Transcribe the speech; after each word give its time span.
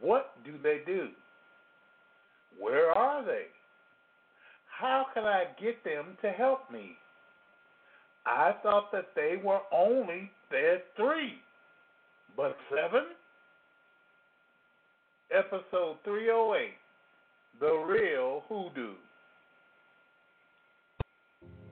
What 0.00 0.32
do 0.44 0.52
they 0.62 0.80
do? 0.84 1.08
Where 2.58 2.90
are 2.90 3.24
they? 3.24 3.46
How 4.66 5.06
can 5.14 5.24
I 5.24 5.44
get 5.60 5.82
them 5.84 6.16
to 6.22 6.30
help 6.30 6.70
me? 6.70 6.96
I 8.26 8.54
thought 8.62 8.90
that 8.92 9.08
they 9.14 9.36
were 9.42 9.60
only 9.72 10.30
there 10.50 10.82
three, 10.96 11.34
but 12.36 12.56
seven? 12.70 13.04
Episode 15.30 15.96
308 16.04 16.70
The 17.60 17.72
Real 17.72 18.42
Hoodoo. 18.48 18.94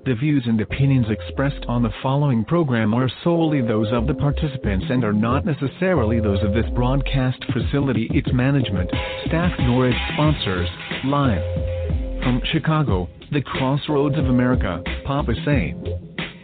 The 0.05 0.15
views 0.15 0.45
and 0.47 0.61
opinions 0.61 1.07
expressed 1.09 1.65
on 1.67 1.83
the 1.83 1.93
following 2.03 2.45
program 2.45 2.93
are 2.93 3.09
solely 3.23 3.63
those 3.63 3.91
of 3.91 4.07
the 4.07 4.13
participants 4.13 4.85
and 4.91 5.03
are 5.03 5.15
not 5.15 5.47
necessarily 5.47 6.21
those 6.21 6.43
of 6.43 6.53
this 6.53 6.67
broadcast 6.75 7.43
facility, 7.51 8.11
its 8.13 8.31
management, 8.31 8.91
staff, 9.27 9.51
nor 9.61 9.89
its 9.89 9.99
sponsors. 10.13 10.69
Live 11.05 11.43
from 12.23 12.43
Chicago, 12.53 13.09
the 13.33 13.41
crossroads 13.41 14.19
of 14.19 14.27
America, 14.27 14.83
Papa 15.07 15.33
Say. 15.47 15.75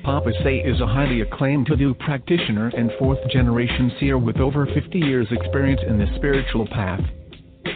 Papa 0.04 0.32
Say 0.42 0.60
is 0.60 0.80
a 0.80 0.86
highly 0.86 1.20
acclaimed 1.20 1.68
Hoodoo 1.68 1.92
practitioner 1.92 2.68
and 2.74 2.90
fourth 2.98 3.18
generation 3.28 3.92
seer 4.00 4.16
with 4.16 4.38
over 4.38 4.64
50 4.72 4.98
years' 4.98 5.28
experience 5.30 5.82
in 5.86 5.98
the 5.98 6.06
spiritual 6.16 6.66
path 6.68 7.02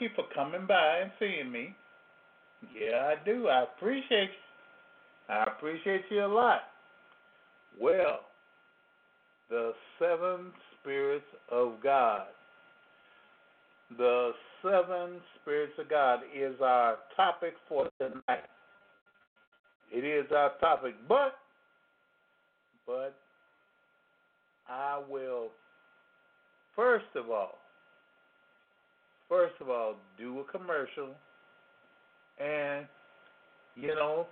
You 0.00 0.08
for 0.14 0.24
coming 0.34 0.66
by 0.66 1.00
and 1.02 1.10
seeing 1.18 1.50
me. 1.50 1.74
Yeah, 2.74 3.14
I 3.14 3.24
do. 3.24 3.48
I 3.48 3.64
appreciate 3.64 4.30
you. 4.30 5.34
I 5.34 5.44
appreciate 5.44 6.02
you 6.10 6.24
a 6.24 6.26
lot. 6.26 6.62
Well, 7.80 8.20
the 9.48 9.72
seven 9.98 10.52
spirits 10.80 11.24
of 11.50 11.74
God. 11.82 12.22
The 13.96 14.32
seven 14.62 15.20
spirits 15.40 15.72
of 15.78 15.88
God 15.88 16.20
is 16.36 16.54
our 16.60 16.96
topic 17.16 17.54
for 17.68 17.88
tonight. 17.98 18.44
It 19.92 20.04
is 20.04 20.30
our 20.32 20.52
topic, 20.60 20.94
but 21.08 21.34
but 22.86 23.14
I 24.68 25.00
will 25.08 25.50
First 26.80 27.12
of 27.14 27.30
all, 27.30 27.58
first 29.30 29.54
of 29.62 29.70
all, 29.70 29.94
do 30.18 30.40
a 30.40 30.44
commercial, 30.44 31.14
and 32.38 32.84
you 33.76 33.94
know, 33.94 34.26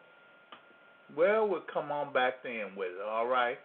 well, 1.16 1.48
we'll 1.48 1.62
come 1.72 1.91
on 1.91 2.12
back 2.12 2.42
then 2.42 2.76
with 2.76 2.88
it. 2.88 3.08
All 3.08 3.26
right, 3.26 3.56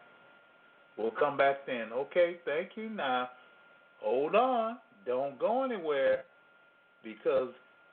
we'll 0.98 1.12
come 1.12 1.36
back 1.36 1.66
then. 1.68 1.92
Okay, 1.92 2.38
thank 2.46 2.70
you. 2.76 2.90
Now, 2.90 3.30
hold 4.00 4.36
on, 4.36 4.78
don't 5.06 5.38
go 5.38 5.64
anywhere, 5.66 6.24
because 7.04 7.50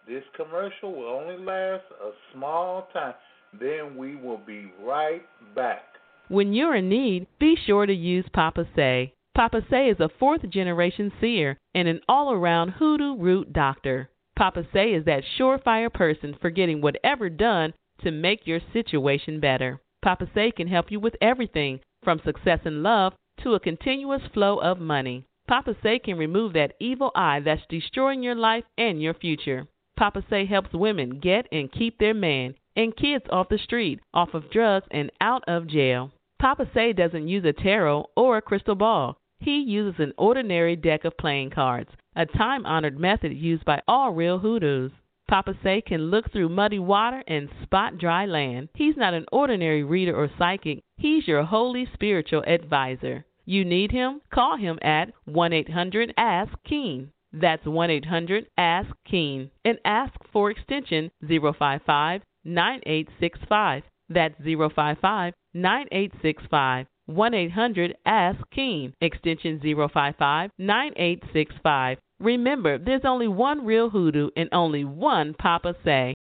this 0.06 0.22
commercial 0.36 0.94
will 0.94 1.08
only 1.08 1.36
last 1.36 1.82
a 2.04 2.10
small 2.32 2.88
time. 2.92 3.14
Then 3.58 3.96
we 3.96 4.14
will 4.14 4.40
be 4.46 4.72
right 4.80 5.22
back. 5.56 5.82
When 6.28 6.52
you're 6.52 6.76
in 6.76 6.88
need, 6.88 7.26
be 7.40 7.56
sure 7.66 7.86
to 7.86 7.92
use 7.92 8.24
Papa 8.32 8.64
Say. 8.76 9.14
Papa 9.32 9.62
Say 9.70 9.88
is 9.88 10.00
a 10.00 10.10
fourth 10.18 10.50
generation 10.50 11.12
seer 11.20 11.56
and 11.74 11.86
an 11.88 12.00
all 12.08 12.32
around 12.32 12.70
hoodoo 12.70 13.16
root 13.16 13.52
doctor. 13.52 14.10
Papa 14.36 14.66
Say 14.72 14.92
is 14.92 15.04
that 15.04 15.22
surefire 15.38 15.90
person 15.90 16.36
for 16.40 16.50
getting 16.50 16.80
whatever 16.80 17.30
done 17.30 17.72
to 18.02 18.10
make 18.10 18.46
your 18.46 18.60
situation 18.72 19.40
better. 19.40 19.80
Papa 20.02 20.28
Say 20.34 20.50
can 20.50 20.66
help 20.66 20.90
you 20.90 20.98
with 20.98 21.14
everything 21.20 21.80
from 22.02 22.20
success 22.24 22.60
in 22.64 22.82
love 22.82 23.14
to 23.42 23.54
a 23.54 23.60
continuous 23.60 24.22
flow 24.34 24.58
of 24.58 24.80
money. 24.80 25.24
Papa 25.46 25.74
Say 25.82 25.98
can 26.00 26.18
remove 26.18 26.52
that 26.54 26.74
evil 26.80 27.12
eye 27.14 27.40
that's 27.40 27.62
destroying 27.68 28.22
your 28.22 28.34
life 28.34 28.64
and 28.76 29.00
your 29.00 29.14
future. 29.14 29.66
Papa 29.96 30.24
Say 30.28 30.44
helps 30.44 30.72
women 30.74 31.20
get 31.20 31.46
and 31.52 31.72
keep 31.72 31.98
their 31.98 32.14
man 32.14 32.54
and 32.76 32.96
kids 32.96 33.24
off 33.30 33.48
the 33.48 33.58
street, 33.58 34.00
off 34.12 34.34
of 34.34 34.50
drugs, 34.50 34.86
and 34.90 35.10
out 35.20 35.44
of 35.46 35.66
jail. 35.66 36.10
Papa 36.38 36.68
Say 36.74 36.92
doesn't 36.92 37.28
use 37.28 37.44
a 37.44 37.52
tarot 37.52 38.06
or 38.16 38.36
a 38.36 38.42
crystal 38.42 38.74
ball. 38.74 39.16
He 39.40 39.60
uses 39.60 39.98
an 39.98 40.12
ordinary 40.18 40.76
deck 40.76 41.06
of 41.06 41.16
playing 41.16 41.50
cards, 41.50 41.90
a 42.14 42.26
time 42.26 42.66
honored 42.66 42.98
method 42.98 43.32
used 43.32 43.64
by 43.64 43.80
all 43.88 44.12
real 44.12 44.38
hoodoos. 44.38 44.92
Papa 45.28 45.56
Say 45.62 45.80
can 45.80 46.10
look 46.10 46.30
through 46.30 46.50
muddy 46.50 46.78
water 46.78 47.24
and 47.26 47.48
spot 47.62 47.96
dry 47.96 48.26
land. 48.26 48.68
He's 48.74 48.98
not 48.98 49.14
an 49.14 49.24
ordinary 49.32 49.82
reader 49.82 50.14
or 50.14 50.28
psychic, 50.36 50.82
he's 50.98 51.26
your 51.26 51.44
holy 51.44 51.86
spiritual 51.94 52.42
advisor. 52.46 53.24
You 53.46 53.64
need 53.64 53.92
him? 53.92 54.20
Call 54.30 54.58
him 54.58 54.78
at 54.82 55.14
1 55.24 55.52
800 55.54 56.12
Ask 56.18 56.52
Keen. 56.64 57.10
That's 57.32 57.64
1 57.64 57.90
800 57.90 58.46
Ask 58.58 58.90
Keen 59.04 59.50
and 59.64 59.78
ask 59.86 60.12
for 60.32 60.50
extension 60.50 61.10
055 61.26 62.22
9865. 62.44 63.84
That's 64.10 64.34
055 64.36 65.34
9865. 65.54 66.86
1 67.10 67.34
800 67.34 67.96
Ask 68.06 68.38
Keen, 68.54 68.94
extension 69.00 69.60
055 69.60 70.50
9865. 70.58 71.98
Remember, 72.20 72.78
there's 72.78 73.04
only 73.04 73.28
one 73.28 73.64
real 73.64 73.90
hoodoo 73.90 74.30
and 74.36 74.48
only 74.52 74.84
one 74.84 75.34
Papa 75.34 75.74
Say. 75.84 76.14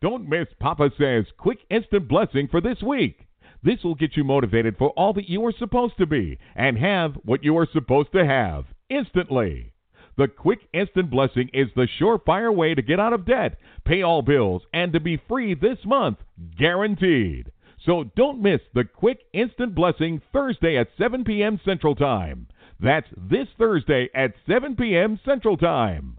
Don't 0.00 0.28
miss 0.28 0.48
Papa 0.60 0.90
Say's 0.98 1.24
quick 1.38 1.60
instant 1.70 2.08
blessing 2.08 2.46
for 2.50 2.60
this 2.60 2.82
week. 2.82 3.26
This 3.62 3.82
will 3.82 3.94
get 3.94 4.16
you 4.16 4.24
motivated 4.24 4.76
for 4.76 4.90
all 4.90 5.14
that 5.14 5.30
you 5.30 5.44
are 5.46 5.54
supposed 5.58 5.96
to 5.96 6.06
be 6.06 6.38
and 6.54 6.76
have 6.76 7.14
what 7.24 7.42
you 7.42 7.56
are 7.56 7.66
supposed 7.72 8.12
to 8.12 8.24
have 8.24 8.66
instantly. 8.90 9.73
The 10.16 10.28
quick 10.28 10.60
instant 10.72 11.10
blessing 11.10 11.50
is 11.52 11.68
the 11.74 11.88
surefire 12.00 12.54
way 12.54 12.74
to 12.74 12.82
get 12.82 13.00
out 13.00 13.12
of 13.12 13.24
debt, 13.24 13.58
pay 13.84 14.02
all 14.02 14.22
bills, 14.22 14.62
and 14.72 14.92
to 14.92 15.00
be 15.00 15.20
free 15.28 15.54
this 15.54 15.78
month, 15.84 16.18
guaranteed. 16.56 17.50
So 17.84 18.04
don't 18.16 18.40
miss 18.40 18.60
the 18.72 18.84
quick 18.84 19.20
instant 19.32 19.74
blessing 19.74 20.22
Thursday 20.32 20.76
at 20.78 20.88
7 20.96 21.24
p.m. 21.24 21.60
Central 21.64 21.94
Time. 21.94 22.46
That's 22.80 23.08
this 23.16 23.48
Thursday 23.58 24.08
at 24.14 24.34
7 24.48 24.76
p.m. 24.76 25.18
Central 25.24 25.56
Time. 25.56 26.18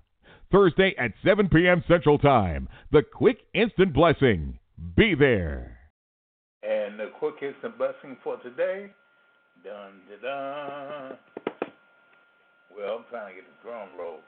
Thursday 0.52 0.94
at 0.98 1.12
7 1.24 1.50
p.m. 1.50 1.84
Central 1.88 2.18
Time. 2.18 2.70
The 2.92 3.02
quick 3.02 3.40
instant 3.54 3.94
blessing. 3.94 4.60
Be 4.96 5.16
there. 5.16 5.78
And 6.64 7.00
the 7.00 7.12
quick 7.18 7.36
instant 7.42 7.78
blessing 7.78 8.18
for 8.24 8.38
today. 8.38 8.92
Dun 9.64 10.02
dun 10.10 10.22
dun. 10.22 11.55
Well, 12.78 12.98
I'm 12.98 13.06
trying 13.10 13.36
to 13.36 13.42
get 13.42 13.46
the 13.48 13.70
drum 13.70 13.90
roll. 13.98 14.20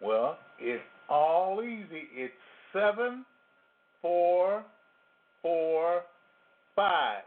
Well, 0.00 0.38
it's 0.58 0.82
all 1.08 1.62
easy. 1.62 2.08
It's 2.14 2.32
seven, 2.72 3.24
four, 4.00 4.64
four, 5.42 6.02
five. 6.74 7.22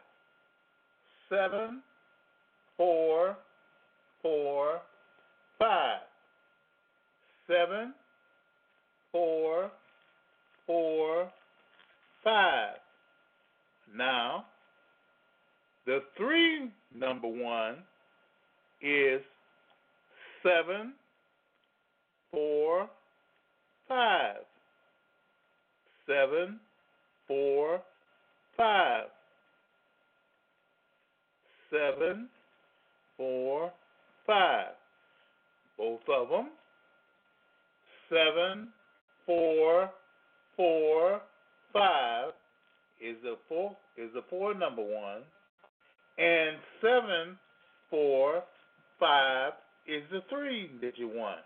Seven, 1.30 1.82
four, 2.78 3.38
four, 4.22 4.82
five. 5.60 6.00
Seven, 7.48 7.94
four, 9.12 9.70
five. 12.24 12.76
Now, 13.96 14.46
the 15.86 16.00
three 16.18 16.72
number 16.96 17.28
one 17.28 17.76
is 18.82 19.22
seven, 20.44 20.94
four, 22.32 22.90
five. 23.88 24.38
Seven, 26.06 26.60
four, 27.28 27.82
five. 28.58 29.06
Seven, 31.72 32.28
four, 33.18 33.72
five. 34.28 34.74
Both 35.78 36.02
of 36.10 36.30
them. 36.30 36.50
Seven, 38.10 38.68
four, 39.26 39.90
four, 40.56 41.22
five 41.72 42.34
is 43.02 43.18
the 43.24 43.36
four 43.50 43.76
is 43.98 44.10
the 44.14 44.22
four 44.30 44.54
number 44.54 44.82
one, 44.82 45.22
and 46.18 46.58
seven, 46.82 47.38
four, 47.90 48.44
five 49.00 49.54
is 49.88 50.04
the 50.12 50.22
three 50.30 50.72
that 50.82 50.98
you 50.98 51.08
want. 51.08 51.42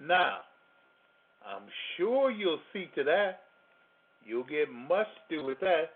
Now, 0.00 0.38
I'm 1.46 1.62
sure 1.96 2.30
you'll 2.30 2.60
see 2.72 2.86
to 2.94 3.04
that. 3.04 3.40
You'll 4.24 4.44
get 4.44 4.70
much 4.70 5.06
to 5.28 5.38
do 5.38 5.44
with 5.44 5.60
that. 5.60 5.90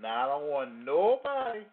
Now 0.00 0.26
I 0.26 0.38
don't 0.38 0.50
want 0.50 0.84
nobody 0.84 1.64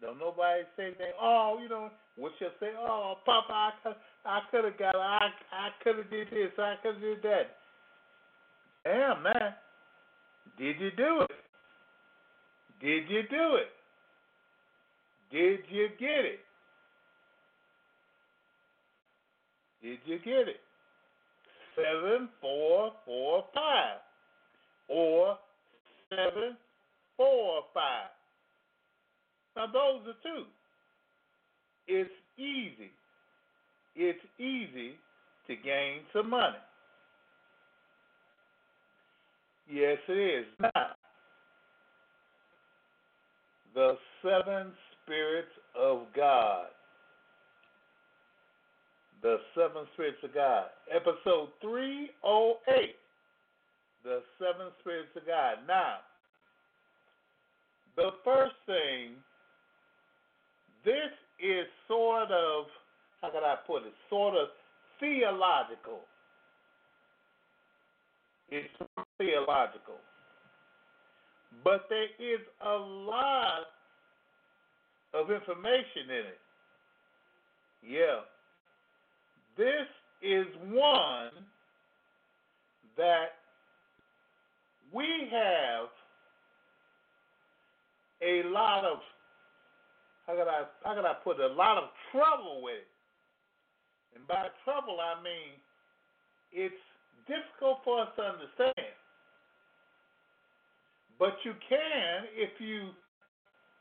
don't 0.00 0.18
nobody 0.18 0.62
say 0.76 0.86
anything. 0.86 1.12
Oh, 1.20 1.58
you 1.60 1.68
know, 1.68 1.90
what 2.16 2.32
you 2.40 2.46
say? 2.60 2.70
Oh, 2.78 3.16
Papa, 3.24 3.72
I 3.84 3.92
I 4.24 4.40
could 4.50 4.64
have 4.64 4.78
got, 4.78 4.94
I, 4.94 5.28
I 5.52 5.68
could 5.82 5.96
have 5.96 6.10
did 6.10 6.28
this, 6.28 6.52
I 6.58 6.74
could 6.82 6.94
have 6.94 7.02
did 7.02 7.22
that. 7.22 7.56
Damn, 8.84 9.22
man, 9.22 9.54
did 10.56 10.78
you 10.78 10.90
do 10.96 11.22
it? 11.22 11.30
Did 12.80 13.10
you 13.10 13.22
do 13.28 13.56
it? 13.56 13.70
Did 15.32 15.60
you 15.68 15.88
get 15.98 16.24
it? 16.24 16.40
Did 19.82 19.98
you 20.04 20.18
get 20.18 20.48
it? 20.48 20.60
Seven, 21.76 22.28
four, 22.40 22.92
four, 23.04 23.44
five, 23.54 23.98
or 24.88 25.38
seven, 26.10 26.56
four, 27.16 27.62
five. 27.72 28.08
Now, 29.56 29.66
those 29.66 30.08
are 30.08 30.18
two. 30.22 30.44
It's 31.86 32.10
easy. 32.36 32.90
It's 33.94 34.18
easy 34.38 34.94
to 35.46 35.56
gain 35.56 36.00
some 36.12 36.30
money. 36.30 36.56
Yes, 39.70 39.98
it 40.08 40.12
is. 40.12 40.46
Now, 40.60 40.86
the 43.74 43.96
seven 44.22 44.72
spirits 45.02 45.48
of 45.78 46.06
God. 46.14 46.66
The 49.22 49.38
seven 49.54 49.84
spirits 49.94 50.18
of 50.22 50.34
God. 50.34 50.66
Episode 50.94 51.48
308. 51.60 52.94
The 54.04 54.22
seven 54.38 54.72
spirits 54.80 55.10
of 55.16 55.26
God. 55.26 55.56
Now, 55.66 55.96
the 57.96 58.10
first 58.24 58.54
thing 58.66 59.14
this 60.84 61.12
is 61.40 61.66
sort 61.86 62.30
of, 62.30 62.66
how 63.20 63.30
can 63.30 63.42
I 63.42 63.56
put 63.66 63.82
it, 63.82 63.92
sort 64.08 64.36
of 64.36 64.48
theological. 65.00 66.00
It's 68.50 68.68
theological. 69.18 69.96
But 71.64 71.86
there 71.88 72.04
is 72.04 72.40
a 72.64 72.76
lot 72.76 73.66
of 75.14 75.30
information 75.30 76.08
in 76.08 76.24
it. 76.26 76.40
Yeah. 77.82 78.20
This 79.58 79.90
is 80.22 80.46
one 80.70 81.34
that 82.96 83.42
we 84.94 85.04
have 85.32 85.88
a 88.22 88.48
lot 88.48 88.84
of 88.84 88.98
how 90.28 90.34
could 90.34 90.46
I 90.46 90.62
how 90.84 90.94
could 90.94 91.04
I 91.04 91.14
put 91.24 91.40
it, 91.40 91.50
a 91.50 91.54
lot 91.54 91.76
of 91.76 91.90
trouble 92.12 92.62
with 92.62 92.74
it. 92.74 92.86
And 94.14 94.26
by 94.28 94.46
trouble 94.64 94.98
I 95.00 95.20
mean 95.24 95.58
it's 96.52 96.82
difficult 97.26 97.80
for 97.84 98.02
us 98.02 98.08
to 98.14 98.22
understand. 98.22 98.94
But 101.18 101.34
you 101.42 101.52
can 101.68 102.30
if 102.32 102.60
you 102.60 102.90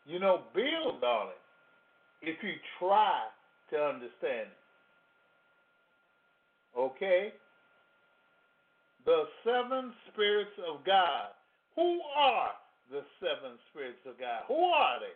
you 0.07 0.19
know 0.19 0.41
build 0.55 1.03
on 1.03 1.27
it. 1.27 2.29
If 2.29 2.41
you 2.41 2.53
try 2.79 3.29
to 3.69 3.77
understand 3.77 4.49
it. 4.49 4.66
Okay? 6.77 7.33
The 9.05 9.23
seven 9.43 9.93
spirits 10.11 10.51
of 10.69 10.85
God. 10.85 11.29
Who 11.75 11.99
are 12.17 12.51
the 12.91 13.01
seven 13.19 13.57
spirits 13.71 13.99
of 14.05 14.19
God? 14.19 14.43
Who 14.47 14.63
are 14.65 14.99
they? 14.99 15.15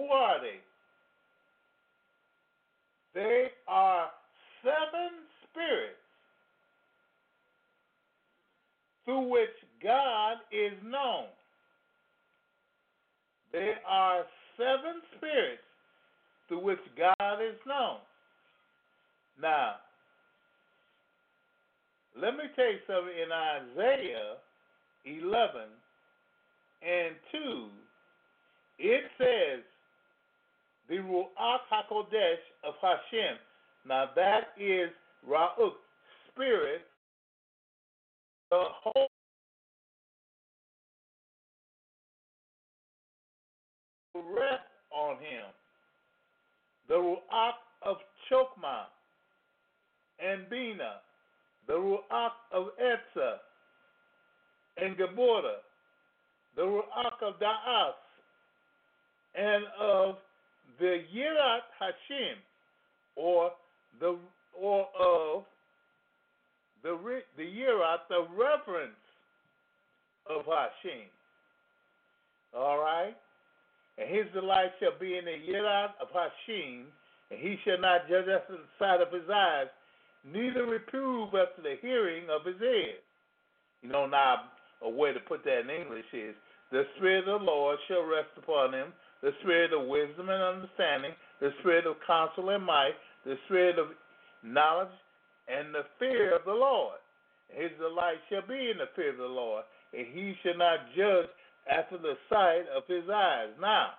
Who 0.00 0.06
are 0.08 0.40
they? 0.40 0.60
They 3.14 3.46
are 3.66 4.08
seven 4.62 5.10
spirits 5.50 5.96
through 9.04 9.28
which 9.28 9.48
God 9.82 10.36
is 10.52 10.72
known. 10.84 11.26
There 13.52 13.78
are 13.88 14.22
seven 14.56 15.02
spirits 15.16 15.62
through 16.46 16.64
which 16.64 16.78
God 16.96 17.40
is 17.42 17.56
known. 17.66 17.98
Now, 19.40 19.76
let 22.20 22.36
me 22.36 22.44
tell 22.54 22.66
you 22.66 22.78
something 22.86 23.14
in 23.14 23.32
Isaiah 23.32 24.36
11 25.06 25.60
and 26.82 27.14
2. 27.32 27.68
It 28.78 29.04
says, 29.16 29.64
the 30.88 30.96
Ruach 30.96 31.60
HaKodesh 31.72 32.42
of 32.64 32.74
Hashem. 32.82 33.36
Now 33.86 34.10
that 34.16 34.48
is 34.58 34.90
Ra'uk, 35.28 35.72
spirit, 36.28 36.82
the 38.50 38.64
whole 38.82 39.08
rest 44.14 44.62
on 44.90 45.16
him. 45.16 45.46
The 46.88 46.94
Ruach 46.94 47.52
of 47.82 47.96
Chokmah 48.30 48.86
and 50.24 50.48
Bina, 50.48 51.00
the 51.66 51.74
Ruach 51.74 52.32
of 52.52 52.68
Etza 52.82 53.36
and 54.76 54.96
Geborah, 54.96 55.58
the 56.56 56.62
Ruach 56.62 57.22
of 57.22 57.34
Da'as 57.40 57.94
and 59.34 59.64
of 59.80 60.16
the 60.78 61.02
Yirat 61.14 61.66
Hashim, 61.80 62.36
or 63.16 63.52
the 64.00 64.16
or 64.58 64.88
of 64.98 65.44
the 66.82 67.22
the 67.36 67.42
Yirat, 67.42 68.08
the 68.08 68.26
reverence 68.36 68.92
of 70.28 70.44
Hashim. 70.46 71.06
All 72.56 72.78
right, 72.78 73.14
and 73.98 74.08
his 74.08 74.26
delight 74.32 74.72
shall 74.80 74.98
be 74.98 75.16
in 75.18 75.24
the 75.24 75.52
Yirat 75.52 75.90
of 76.00 76.08
Hashim, 76.08 76.84
and 77.30 77.38
he 77.38 77.56
shall 77.64 77.78
not 77.78 78.08
judge 78.08 78.26
after 78.28 78.54
the 78.54 78.68
sight 78.78 79.00
of 79.00 79.12
his 79.12 79.28
eyes, 79.32 79.66
neither 80.24 80.66
reprove 80.66 81.28
after 81.34 81.62
the 81.62 81.76
hearing 81.80 82.24
of 82.30 82.44
his 82.44 82.60
ears. 82.60 83.02
You 83.82 83.88
know, 83.88 84.06
now 84.06 84.44
a 84.82 84.90
way 84.90 85.12
to 85.12 85.20
put 85.20 85.44
that 85.44 85.60
in 85.60 85.70
English 85.70 86.06
is 86.12 86.34
the 86.70 86.84
Spirit 86.96 87.28
of 87.28 87.40
the 87.40 87.46
Lord 87.46 87.78
shall 87.88 88.04
rest 88.04 88.30
upon 88.36 88.72
him 88.74 88.92
the 89.22 89.32
spirit 89.40 89.72
of 89.72 89.86
wisdom 89.86 90.28
and 90.28 90.42
understanding, 90.42 91.12
the 91.40 91.50
spirit 91.60 91.86
of 91.86 91.96
counsel 92.06 92.48
and 92.50 92.64
might, 92.64 92.94
the 93.24 93.36
spirit 93.46 93.78
of 93.78 93.88
knowledge 94.42 94.88
and 95.48 95.74
the 95.74 95.84
fear 95.98 96.34
of 96.34 96.44
the 96.44 96.52
Lord. 96.52 96.98
His 97.48 97.70
delight 97.78 98.22
shall 98.30 98.46
be 98.46 98.70
in 98.70 98.78
the 98.78 98.88
fear 98.96 99.10
of 99.10 99.18
the 99.18 99.24
Lord, 99.24 99.64
and 99.92 100.06
he 100.14 100.34
shall 100.42 100.56
not 100.56 100.78
judge 100.96 101.28
after 101.70 101.98
the 101.98 102.14
sight 102.28 102.64
of 102.74 102.84
his 102.88 103.04
eyes. 103.12 103.50
Now, 103.60 103.90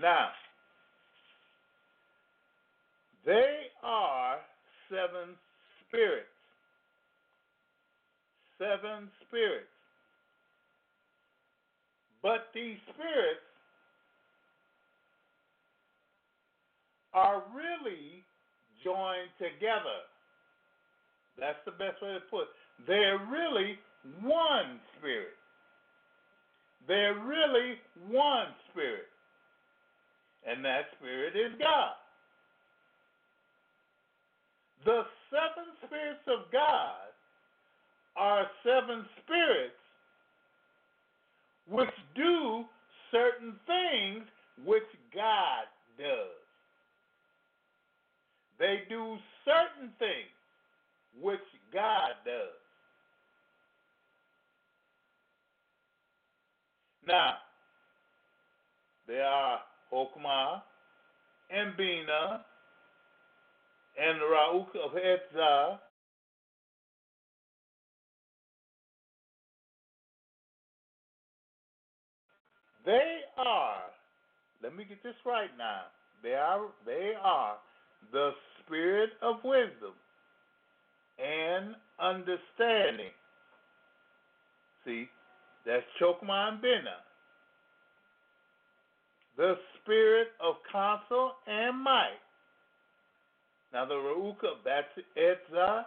now, 0.00 0.28
they 3.26 3.70
are 3.82 4.38
seven 4.88 5.34
spirits. 5.88 6.26
Seven 8.58 9.08
spirits. 9.26 9.66
But 12.22 12.48
these 12.54 12.78
spirits 12.94 13.44
are 17.12 17.42
really 17.54 18.24
joined 18.82 19.30
together. 19.38 20.04
That's 21.38 21.58
the 21.64 21.72
best 21.72 22.02
way 22.02 22.14
to 22.14 22.20
put 22.30 22.42
it. 22.42 22.48
They're 22.86 23.18
really 23.30 23.78
one 24.22 24.80
spirit. 24.98 25.36
They're 26.86 27.18
really 27.18 27.76
one 28.08 28.48
spirit. 28.70 29.08
And 30.46 30.64
that 30.64 30.82
spirit 30.98 31.34
is 31.36 31.52
God. 31.58 31.94
The 34.84 35.02
seven 35.30 35.72
spirits 35.86 36.26
of 36.26 36.52
God 36.52 37.08
are 38.16 38.46
seven 38.62 39.06
spirits 39.22 39.74
which 41.68 41.88
do 42.14 42.64
certain 43.10 43.54
things 43.66 44.24
which 44.64 44.82
God 45.14 45.64
does. 45.98 46.44
They 48.58 48.82
do 48.88 49.16
certain 49.44 49.90
things 49.98 50.34
which 51.20 51.40
God 51.72 52.12
does. 52.24 52.60
Now, 57.06 57.34
there 59.06 59.24
are 59.24 59.60
Hokmah 59.92 60.62
and 61.50 61.76
Bina 61.76 62.44
and 63.98 64.20
Ra'uk 64.20 64.68
of 64.84 64.92
Etzah 64.92 65.78
They 72.84 73.20
are, 73.38 73.80
let 74.62 74.76
me 74.76 74.84
get 74.84 75.02
this 75.02 75.14
right 75.24 75.50
now. 75.56 75.84
They 76.22 76.34
are 76.34 76.66
they 76.84 77.12
are 77.22 77.56
the 78.12 78.30
spirit 78.60 79.10
of 79.22 79.36
wisdom 79.42 79.92
and 81.18 81.74
understanding. 81.98 83.12
See, 84.84 85.06
that's 85.64 85.84
Chokmah 86.00 86.52
and 86.52 86.62
Bina. 86.62 86.96
The 89.36 89.54
spirit 89.80 90.28
of 90.42 90.56
counsel 90.70 91.32
and 91.46 91.82
might. 91.82 92.23
Now 93.74 93.84
the 93.84 93.94
Rauka, 93.94 94.54
that's 94.64 94.86
Etzah 95.18 95.84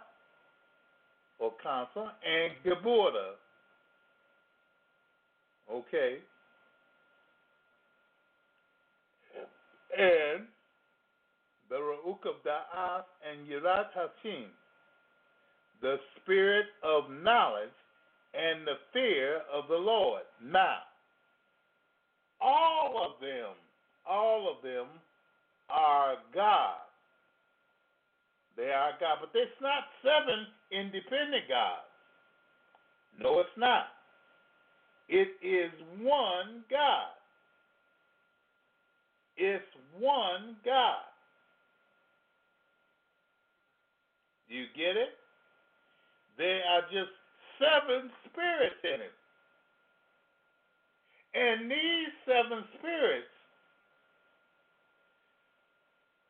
or 1.40 1.52
counsel 1.62 2.08
and 2.24 2.52
Geburah. 2.64 3.32
Okay. 5.72 6.18
and 9.98 10.46
the 11.68 11.76
Ra'uk 11.76 12.24
of 12.24 12.36
Da'as 12.46 13.04
and 13.28 13.46
Yirat 13.48 13.88
Hashim, 13.96 14.46
the 15.82 15.96
spirit 16.16 16.66
of 16.82 17.10
knowledge 17.10 17.68
and 18.34 18.66
the 18.66 18.78
fear 18.92 19.40
of 19.52 19.68
the 19.68 19.76
Lord. 19.76 20.22
Now, 20.44 20.78
all 22.40 23.04
of 23.04 23.20
them, 23.20 23.54
all 24.08 24.54
of 24.56 24.62
them 24.62 24.86
are 25.68 26.14
God. 26.34 26.87
They 28.58 28.70
are 28.74 28.90
God, 28.98 29.18
but 29.20 29.30
it's 29.38 29.54
not 29.62 29.84
seven 30.02 30.44
independent 30.72 31.46
gods. 31.48 31.86
No, 33.16 33.38
it's 33.38 33.56
not. 33.56 33.86
It 35.08 35.28
is 35.40 35.70
one 36.02 36.64
God. 36.68 37.14
It's 39.36 39.64
one 39.96 40.56
God. 40.64 41.06
You 44.48 44.64
get 44.76 44.96
it? 44.96 45.14
There 46.36 46.60
are 46.66 46.82
just 46.90 47.14
seven 47.62 48.10
spirits 48.26 48.82
in 48.82 49.00
it. 49.00 49.14
And 51.34 51.70
these 51.70 52.10
seven 52.26 52.64
spirits 52.78 53.30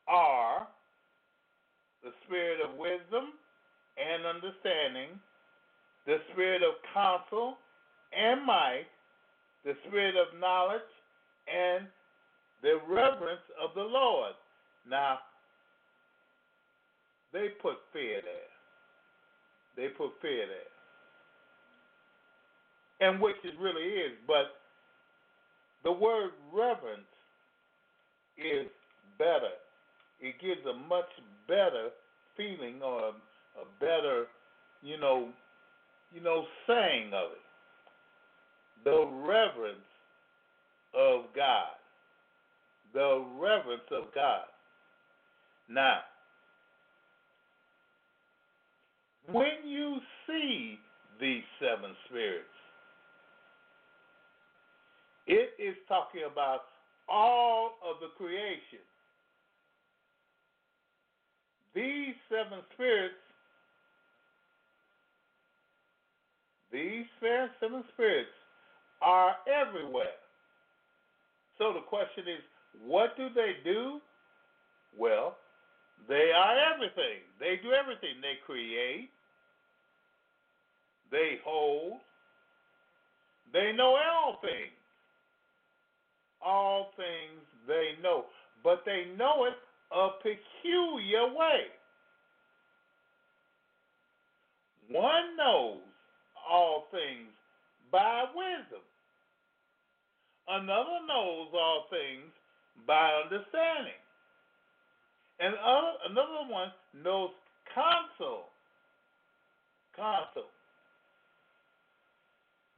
are 0.06 0.68
the 2.02 2.12
spirit 2.26 2.60
of 2.64 2.76
wisdom 2.76 3.32
and 3.98 4.26
understanding, 4.26 5.18
the 6.06 6.18
spirit 6.32 6.62
of 6.62 6.74
counsel 6.94 7.58
and 8.16 8.44
might, 8.44 8.86
the 9.64 9.74
spirit 9.86 10.14
of 10.16 10.38
knowledge 10.38 10.80
and 11.48 11.86
the 12.62 12.78
reverence 12.88 13.44
of 13.62 13.74
the 13.74 13.82
Lord. 13.82 14.32
Now, 14.88 15.18
they 17.32 17.48
put 17.60 17.76
fear 17.92 18.20
there. 18.22 18.52
They 19.76 19.88
put 19.94 20.10
fear 20.22 20.46
there. 20.46 20.72
And 23.08 23.20
which 23.20 23.36
it 23.44 23.54
really 23.60 23.82
is, 23.82 24.12
but 24.26 24.56
the 25.84 25.92
word 25.92 26.30
reverence 26.52 27.06
is 28.36 28.66
better. 29.18 29.54
It 30.20 30.34
gives 30.40 30.66
a 30.66 30.74
much 30.88 31.10
better 31.46 31.90
feeling 32.36 32.82
or 32.82 33.08
a, 33.08 33.12
better, 33.80 34.26
you 34.82 34.98
know, 34.98 35.28
you 36.14 36.20
know, 36.20 36.44
saying 36.66 37.08
of 37.08 37.32
it. 37.32 38.84
The 38.84 39.06
reverence 39.26 39.84
of 40.94 41.24
God 41.34 41.78
the 42.94 43.24
reverence 43.38 43.88
of 43.90 44.12
God. 44.14 44.44
Now, 45.68 46.00
when 49.30 49.66
you 49.66 49.98
see 50.26 50.78
these 51.20 51.42
seven 51.60 51.94
spirits, 52.08 52.44
it 55.26 55.50
is 55.58 55.76
talking 55.86 56.22
about 56.30 56.60
all 57.08 57.72
of 57.84 58.00
the 58.00 58.08
creation. 58.16 58.80
These 61.74 62.14
seven 62.28 62.64
spirits, 62.74 63.14
these 66.72 67.06
seven 67.60 67.84
spirits 67.94 68.30
are 69.02 69.36
everywhere. 69.46 70.18
So 71.58 71.72
the 71.72 71.80
question 71.80 72.24
is, 72.28 72.42
what 72.84 73.16
do 73.16 73.28
they 73.34 73.56
do? 73.64 74.00
Well, 74.96 75.36
they 76.08 76.30
are 76.34 76.56
everything. 76.74 77.22
They 77.40 77.60
do 77.62 77.72
everything. 77.72 78.20
They 78.22 78.38
create, 78.46 79.10
they 81.10 81.38
hold, 81.44 81.98
they 83.52 83.72
know 83.76 83.96
all 83.96 84.38
things. 84.40 84.72
All 86.40 86.92
things 86.96 87.42
they 87.66 88.00
know, 88.00 88.26
but 88.62 88.84
they 88.86 89.06
know 89.18 89.44
it 89.46 89.54
a 89.92 90.08
peculiar 90.22 91.26
way. 91.34 91.66
One 94.90 95.36
knows 95.36 95.80
all 96.50 96.84
things 96.90 97.28
by 97.92 98.24
wisdom. 98.34 98.80
Another 100.48 101.04
knows 101.06 101.48
all 101.52 101.84
things 101.90 102.32
by 102.86 103.10
understanding. 103.22 104.00
And 105.40 105.54
other, 105.54 105.92
another 106.10 106.50
one 106.50 106.72
knows 106.94 107.30
counsel. 107.74 108.44
Counsel. 109.94 110.48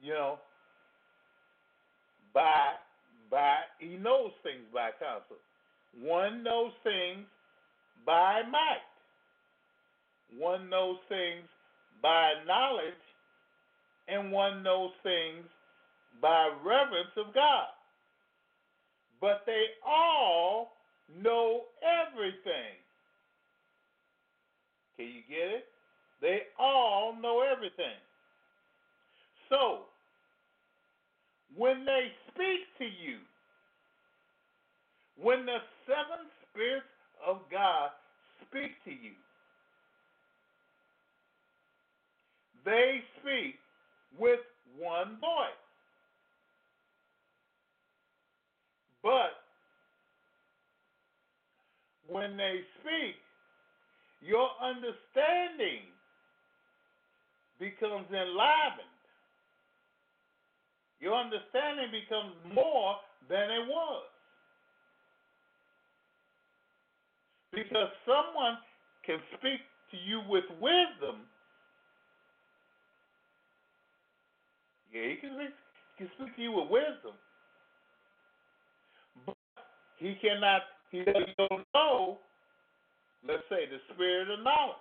You 0.02 0.14
know, 0.14 0.38
by 2.34 2.74
by 3.30 3.56
he 3.78 3.96
knows 3.96 4.32
things 4.42 4.64
by 4.72 4.90
counsel. 4.98 5.36
One 5.98 6.42
knows 6.42 6.72
things 6.84 7.26
by 8.06 8.42
might. 8.50 8.84
One 10.38 10.70
knows 10.70 10.98
things 11.08 11.46
by 12.02 12.34
knowledge, 12.46 12.94
and 14.08 14.32
one 14.32 14.62
knows 14.62 14.92
things 15.02 15.46
by 16.22 16.50
reverence 16.64 17.12
of 17.16 17.34
God 17.34 17.68
but 19.20 19.42
they 19.46 19.66
all 19.86 20.72
know 21.22 21.62
everything. 21.82 22.76
Can 24.96 25.06
you 25.06 25.22
get 25.28 25.50
it? 25.58 25.64
They 26.20 26.40
all 26.58 27.14
know 27.20 27.42
everything. 27.42 27.98
So, 29.48 29.80
when 31.56 31.84
they 31.84 32.08
speak 32.32 32.60
to 32.78 32.84
you, 32.84 33.18
when 35.20 35.46
the 35.46 35.58
seven 35.86 36.26
spirits 36.50 36.86
of 37.26 37.38
God 37.50 37.90
speak 38.48 38.72
to 38.84 38.90
you, 38.90 39.12
they 42.64 43.00
speak 43.20 43.56
with 44.18 44.40
one 44.78 45.18
voice. 45.20 45.56
But 49.02 49.32
when 52.30 52.36
they 52.36 52.60
speak, 52.80 53.16
your 54.22 54.48
understanding 54.62 55.90
becomes 57.58 58.06
enlivened. 58.10 58.86
Your 61.00 61.14
understanding 61.14 61.90
becomes 61.90 62.34
more 62.54 62.96
than 63.28 63.50
it 63.50 63.66
was. 63.66 64.04
Because 67.52 67.88
someone 68.06 68.58
can 69.04 69.18
speak 69.38 69.60
to 69.90 69.96
you 69.96 70.20
with 70.28 70.44
wisdom. 70.60 71.26
Yeah, 74.92 75.08
he 75.08 75.16
can 75.16 75.30
speak, 75.34 75.54
he 75.96 76.04
can 76.04 76.10
speak 76.16 76.36
to 76.36 76.42
you 76.42 76.52
with 76.52 76.70
wisdom. 76.70 77.14
But 79.26 79.36
he 79.98 80.14
cannot, 80.20 80.62
he 80.90 81.04
don't 81.04 81.66
know, 81.74 82.18
let's 83.26 83.42
say, 83.48 83.66
the 83.70 83.78
spirit 83.94 84.30
of 84.30 84.40
knowledge 84.44 84.76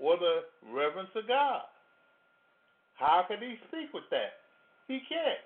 or 0.00 0.16
the 0.16 0.40
reverence 0.72 1.10
of 1.16 1.26
God. 1.26 1.62
How 2.94 3.24
can 3.26 3.38
he 3.40 3.56
speak 3.68 3.92
with 3.92 4.04
that? 4.10 4.32
He 4.88 5.00
can't. 5.08 5.38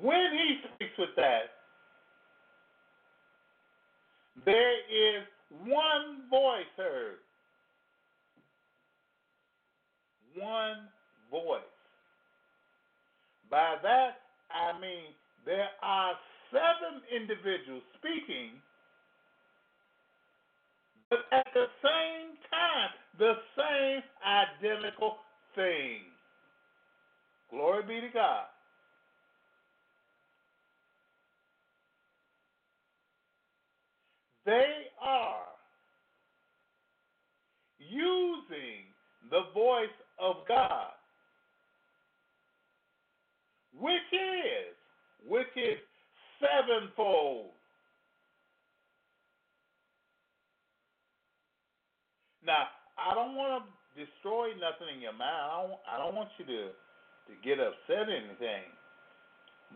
When 0.00 0.32
he 0.32 0.58
speaks 0.74 0.92
with 0.98 1.14
that, 1.16 1.54
there 4.44 4.78
is 4.90 5.24
one 5.64 6.28
voice 6.28 6.66
heard. 6.76 7.16
One 10.36 10.88
voice. 11.30 11.62
By 13.50 13.76
that, 13.82 14.18
I 14.50 14.78
mean 14.80 15.14
there 15.46 15.68
are 15.82 16.14
seven 16.54 17.02
individuals 17.10 17.82
speaking, 17.98 18.62
but 21.10 21.26
at 21.32 21.46
the 21.54 21.66
same 21.82 22.38
time, 22.50 22.90
the 23.18 23.34
same 23.58 24.02
identical 24.22 25.16
thing. 25.56 26.02
Glory 27.50 27.82
be 27.82 28.00
to 28.06 28.12
God. 28.14 28.46
They 34.46 34.86
are 35.02 35.46
using 37.78 38.92
the 39.30 39.42
voice 39.54 39.88
of 40.20 40.36
God, 40.48 40.92
which 43.78 43.92
is, 44.12 44.76
which 45.26 45.48
is 45.56 45.78
sevenfold. 46.44 47.50
Now, 52.44 52.68
I 53.00 53.14
don't 53.14 53.34
want 53.34 53.64
to 53.64 54.04
destroy 54.04 54.52
nothing 54.60 54.92
in 54.94 55.00
your 55.00 55.16
mind. 55.16 55.32
I 55.32 55.62
don't, 55.62 55.80
I 55.88 55.94
don't 55.96 56.14
want 56.14 56.28
you 56.36 56.44
to 56.44 56.68
to 57.28 57.32
get 57.40 57.58
upset 57.58 58.08
or 58.08 58.16
anything. 58.16 58.68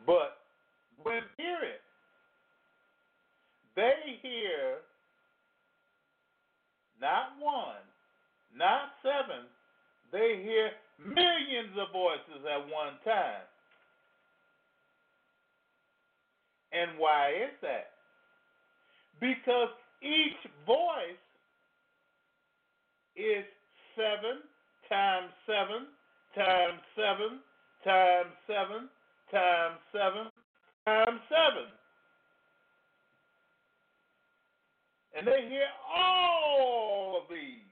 But 0.06 0.37
when 1.02 1.22
hear 1.37 1.58
it, 1.64 1.80
they 3.76 4.18
hear 4.20 4.84
not 7.00 7.38
one, 7.40 7.80
not 8.54 8.92
seven, 9.02 9.46
they 10.12 10.42
hear 10.42 10.70
millions 10.98 11.72
of 11.78 11.92
voices 11.92 12.44
at 12.44 12.60
one 12.68 12.98
time. 13.04 13.46
And 16.72 16.98
why 16.98 17.30
is 17.30 17.54
that? 17.62 17.90
Because 19.20 19.68
each 20.02 20.38
voice 20.66 21.25
is 23.16 23.44
seven 23.96 24.42
times 24.88 25.31
seven 25.46 25.87
times 26.35 26.81
seven 26.94 27.40
times 27.85 28.31
seven 28.46 28.88
times 29.33 29.78
seven 29.92 30.26
times 30.85 31.20
seven. 31.28 31.68
And 35.16 35.26
they 35.26 35.48
hear 35.48 35.66
all 35.92 37.18
of 37.22 37.28
these. 37.28 37.64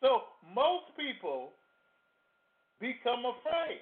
So 0.00 0.22
most 0.54 0.86
people 0.98 1.52
become 2.84 3.24
afraid 3.24 3.80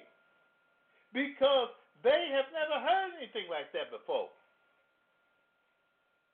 because 1.11 1.75
they 2.07 2.31
have 2.31 2.47
never 2.55 2.79
heard 2.79 3.11
anything 3.19 3.51
like 3.51 3.67
that 3.75 3.91
before. 3.91 4.31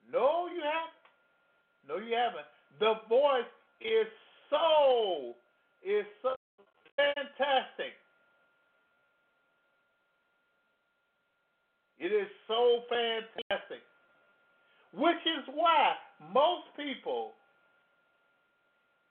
No, 0.05 0.45
you 0.53 0.61
haven't. 0.61 1.01
No, 1.89 1.97
you 1.97 2.13
haven't. 2.13 2.45
The 2.77 2.93
voice 3.09 3.49
is 3.81 4.05
so 4.53 5.33
is 5.81 6.05
so 6.21 6.35
fantastic. 6.93 7.97
It 11.97 12.13
is 12.13 12.29
so 12.47 12.85
fantastic. 12.87 13.81
Which 14.93 15.21
is 15.25 15.43
why 15.53 15.93
most 16.33 16.69
people 16.77 17.33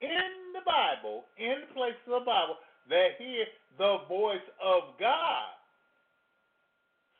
in 0.01 0.55
the 0.55 0.63
Bible, 0.65 1.25
in 1.39 1.67
the 1.67 1.75
places 1.75 2.07
of 2.07 2.23
the 2.23 2.27
Bible, 2.27 2.57
that 2.89 3.19
hear 3.19 3.45
the 3.79 3.99
voice 4.09 4.45
of 4.63 4.99
God, 4.99 5.55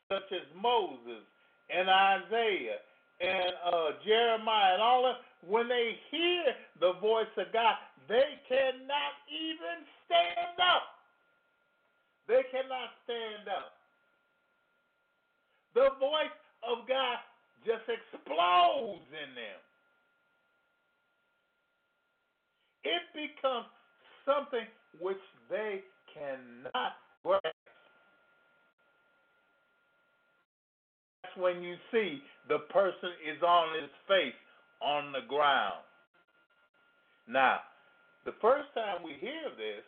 such 0.09 0.31
as 0.31 0.45
Moses 0.59 1.23
and 1.69 1.89
Isaiah 1.89 2.81
and 3.21 3.53
uh, 3.65 3.89
Jeremiah 4.05 4.73
and 4.73 4.81
all 4.81 5.05
of 5.05 5.15
when 5.47 5.67
they 5.67 5.95
hear 6.11 6.43
the 6.79 6.93
voice 6.99 7.31
of 7.37 7.47
God, 7.53 7.75
they 8.07 8.41
cannot 8.47 9.13
even 9.29 9.85
stand 10.05 10.57
up. 10.59 10.99
They 12.27 12.41
cannot 12.51 12.89
stand 13.05 13.47
up. 13.47 13.73
The 15.75 15.89
voice 15.99 16.33
of 16.65 16.87
God 16.87 17.17
just 17.65 17.85
explodes 17.87 19.05
in 19.13 19.29
them. 19.37 19.59
It 22.83 23.03
becomes 23.13 23.69
something 24.25 24.65
which 24.99 25.17
they 25.49 25.81
cannot 26.13 26.93
grasp. 27.23 27.45
That's 31.23 31.37
when 31.37 31.61
you 31.61 31.75
see 31.91 32.21
the 32.47 32.59
person 32.71 33.09
is 33.27 33.41
on 33.43 33.81
his 33.81 33.91
face 34.07 34.33
on 34.81 35.11
the 35.11 35.27
ground. 35.27 35.83
Now, 37.27 37.59
the 38.25 38.33
first 38.41 38.67
time 38.73 39.03
we 39.03 39.13
hear 39.19 39.49
this 39.57 39.85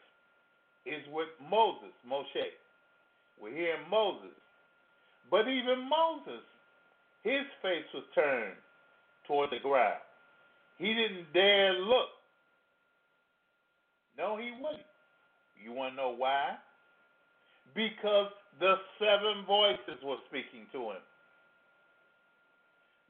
is 0.86 1.02
with 1.12 1.30
Moses, 1.50 1.94
Moshe. 2.08 2.54
We 3.42 3.52
hear 3.52 3.76
Moses. 3.90 4.36
But 5.30 5.48
even 5.48 5.90
Moses, 5.90 6.44
his 7.24 7.46
face 7.62 7.86
was 7.94 8.04
turned 8.14 8.56
toward 9.28 9.50
the 9.52 9.60
ground. 9.62 10.02
He 10.78 10.94
didn't 10.94 11.32
dare 11.34 11.74
look. 11.74 12.10
No, 14.18 14.38
he 14.38 14.52
wouldn't. 14.62 14.91
You 15.64 15.74
want 15.74 15.94
to 15.94 15.98
know 15.98 16.16
why? 16.18 16.56
Because 17.76 18.32
the 18.60 18.76
seven 19.00 19.46
voices 19.46 20.02
were 20.04 20.18
speaking 20.28 20.68
to 20.74 20.92
him. 20.92 21.04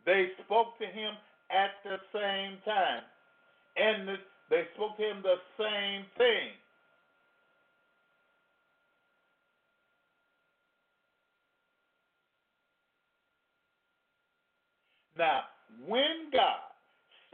They 0.06 0.30
spoke 0.46 0.78
to 0.80 0.86
him 0.86 1.14
at 1.50 1.72
the 1.84 1.98
same 2.14 2.58
time. 2.66 3.04
And 3.78 4.18
they 4.50 4.64
spoke 4.76 4.98
to 4.98 5.04
him 5.04 5.24
the 5.24 5.40
same 5.58 6.06
thing. 6.18 6.52
Now, 15.18 15.42
when 15.88 16.32
God 16.32 16.60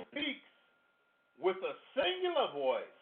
speaks 0.02 0.44
with 1.42 1.58
a 1.58 1.74
singular 1.96 2.52
voice, 2.54 2.97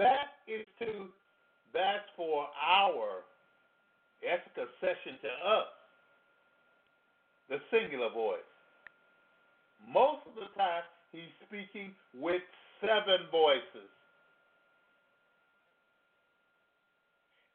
that 0.00 0.40
is 0.48 0.64
to 0.80 1.12
that's 1.76 2.08
for 2.16 2.48
our 2.56 3.22
that's 4.24 4.44
a 4.48 4.52
concession 4.52 5.16
to 5.22 5.32
us. 5.48 5.72
The 7.48 7.58
singular 7.70 8.10
voice. 8.12 8.48
Most 9.80 10.24
of 10.28 10.34
the 10.36 10.48
time 10.56 10.84
he's 11.12 11.32
speaking 11.48 11.92
with 12.16 12.42
seven 12.80 13.28
voices. 13.32 13.88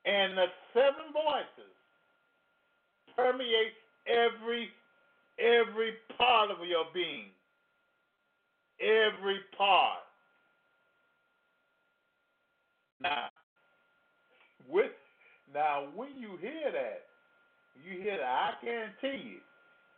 And 0.05 0.37
the 0.37 0.49
seven 0.73 1.13
voices 1.13 1.73
permeate 3.15 3.77
every 4.05 4.69
every 5.37 5.97
part 6.17 6.51
of 6.51 6.57
your 6.65 6.85
being. 6.93 7.29
Every 8.81 9.39
part. 9.57 10.04
Now, 13.01 13.27
with 14.69 14.91
now 15.53 15.87
when 15.95 16.09
you 16.17 16.37
hear 16.41 16.71
that, 16.71 17.03
you 17.83 18.01
hear 18.01 18.17
that, 18.17 18.25
I 18.25 18.53
guarantee 18.63 19.23
you, 19.29 19.37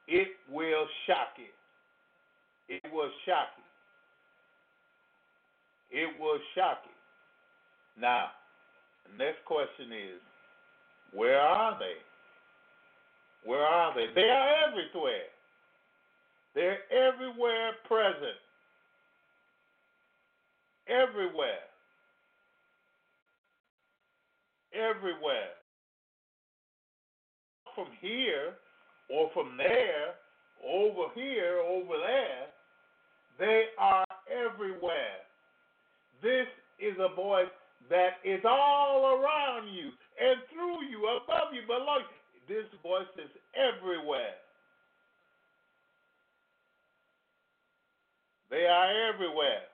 it 0.08 0.30
will 0.52 0.88
shock 1.06 1.38
you. 1.38 2.76
It 2.76 2.84
will 2.94 3.12
shock 3.26 3.50
you. 3.58 3.64
It 6.00 6.20
will 6.20 6.40
shock 6.56 6.80
you. 6.86 8.02
Now, 8.02 8.28
the 9.06 9.24
next 9.24 9.44
question 9.46 9.92
is, 9.92 10.20
where 11.14 11.40
are 11.40 11.78
they? 11.80 11.96
Where 13.50 13.66
are 13.66 13.94
they? 13.96 14.08
They 14.14 14.30
are 14.30 14.68
everywhere. 14.68 15.28
They're 16.54 16.80
everywhere 16.92 17.72
present. 17.88 18.38
Everywhere. 20.88 21.60
Everywhere. 24.78 25.58
From 27.76 27.88
here 28.02 28.54
or 29.10 29.30
from 29.34 29.58
there, 29.58 30.16
over 30.66 31.14
here, 31.16 31.60
over 31.66 31.94
there, 31.98 32.48
they 33.40 33.66
are 33.80 34.06
everywhere. 34.30 35.22
This 36.22 36.48
is 36.80 36.96
a 37.00 37.14
voice 37.16 37.46
that 37.90 38.18
is 38.24 38.42
all 38.44 39.20
around 39.20 39.68
you 39.74 39.92
and 40.20 40.40
through 40.52 40.84
you, 40.90 41.08
above 41.24 41.54
you, 41.54 41.62
below 41.68 41.98
you. 42.00 42.56
This 42.56 42.66
voice 42.82 43.08
is 43.18 43.30
everywhere. 43.56 44.36
They 48.50 48.66
are 48.66 49.14
everywhere. 49.14 49.68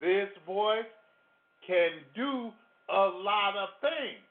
This 0.00 0.28
voice 0.46 0.84
can 1.68 2.00
do 2.16 2.50
a 2.88 3.04
lot 3.20 3.54
of 3.54 3.68
things. 3.82 4.24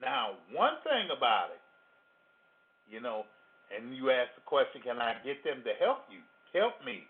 Now, 0.00 0.38
one 0.52 0.74
thing 0.84 1.10
about 1.10 1.50
it, 1.50 1.60
you 2.88 3.00
know, 3.00 3.24
and 3.74 3.96
you 3.96 4.10
ask 4.10 4.30
the 4.36 4.42
question, 4.46 4.80
can 4.82 4.98
I 4.98 5.14
get 5.24 5.42
them 5.42 5.64
to 5.64 5.72
help 5.84 6.06
you? 6.08 6.20
Help 6.58 6.74
me. 6.86 7.02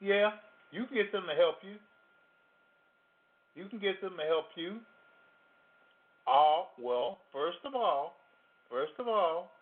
Yeah, 0.00 0.30
you 0.72 0.86
get 0.92 1.12
them 1.12 1.24
to 1.30 1.34
help 1.38 1.56
you. 1.62 1.76
You 3.54 3.68
can 3.68 3.78
get 3.78 4.00
them 4.00 4.14
to 4.18 4.24
help 4.24 4.46
you. 4.56 4.78
All 6.26 6.72
well, 6.78 7.18
first 7.32 7.58
of 7.64 7.74
all, 7.76 8.16
first 8.68 8.92
of 8.98 9.06
all, 9.06 9.52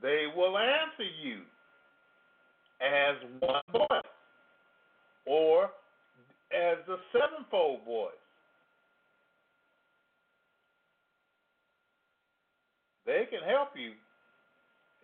they 0.00 0.24
will 0.34 0.56
answer 0.56 1.04
you 1.22 1.42
as 2.80 3.16
one 3.40 3.62
voice 3.70 4.00
or 5.26 5.70
as 6.54 6.78
the 6.86 6.96
sevenfold 7.12 7.84
voice. 7.84 8.12
They 13.06 13.26
can 13.30 13.46
help 13.48 13.70
you. 13.76 13.92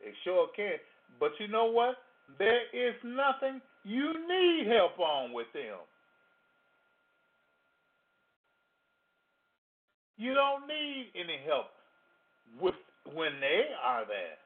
They 0.03 0.13
sure 0.25 0.49
can. 0.57 0.79
But 1.19 1.33
you 1.39 1.49
know 1.49 1.67
what? 1.67 1.97
There 2.39 2.63
is 2.73 2.95
nothing 3.05 3.61
you 3.85 4.13
need 4.29 4.67
help 4.73 4.99
on 4.99 5.33
with 5.33 5.47
them. 5.53 5.79
You 10.17 10.35
don't 10.35 10.69
need 10.69 11.13
any 11.15 11.41
help 11.47 11.67
with 12.61 12.75
when 13.15 13.41
they 13.41 13.65
are 13.83 14.05
there. 14.07 14.37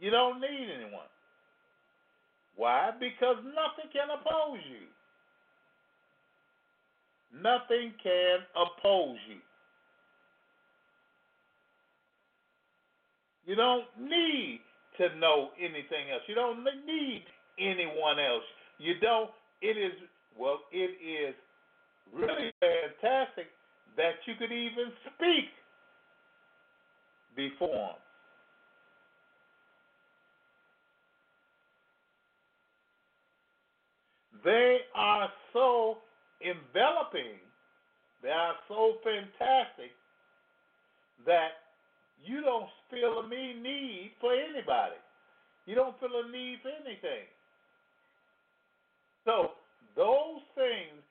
You 0.00 0.10
don't 0.10 0.40
need 0.40 0.68
anyone. 0.74 1.06
Why? 2.56 2.90
Because 2.98 3.36
nothing 3.44 3.90
can 3.92 4.10
oppose 4.10 4.58
you. 4.68 4.91
Nothing 7.34 7.92
can 8.02 8.40
oppose 8.54 9.16
you. 9.28 9.40
You 13.44 13.56
don't 13.56 13.84
need 13.98 14.60
to 14.98 15.16
know 15.18 15.50
anything 15.58 16.10
else. 16.12 16.22
You 16.26 16.34
don't 16.34 16.62
need 16.64 17.24
anyone 17.58 18.18
else. 18.18 18.44
You 18.78 18.94
don't. 19.00 19.30
It 19.60 19.76
is 19.78 19.92
well. 20.38 20.60
It 20.70 20.96
is 21.00 21.34
really 22.12 22.52
fantastic 22.60 23.46
that 23.96 24.14
you 24.26 24.34
could 24.38 24.52
even 24.52 24.92
speak 25.06 25.48
before 27.36 27.68
them. 27.68 27.96
They 34.44 34.78
are 34.94 35.28
so 35.52 35.98
enveloping, 36.42 37.38
they 38.22 38.30
are 38.30 38.54
so 38.68 38.94
fantastic 39.02 39.90
that 41.26 41.62
you 42.24 42.42
don't 42.42 42.70
feel 42.90 43.22
a 43.24 43.28
need 43.28 44.12
for 44.20 44.32
anybody. 44.32 44.98
You 45.66 45.74
don't 45.74 45.98
feel 45.98 46.10
a 46.26 46.30
need 46.30 46.58
for 46.62 46.70
anything. 46.70 47.26
So, 49.24 49.50
those 49.94 50.42
things, 50.54 51.02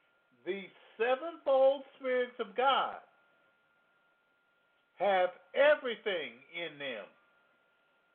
the 0.46 0.63
sevenfold 0.98 1.84
spirits 1.98 2.36
of 2.39 2.56
God, 2.56 2.96
have 5.00 5.30
everything 5.56 6.38
in 6.54 6.78
them 6.78 7.06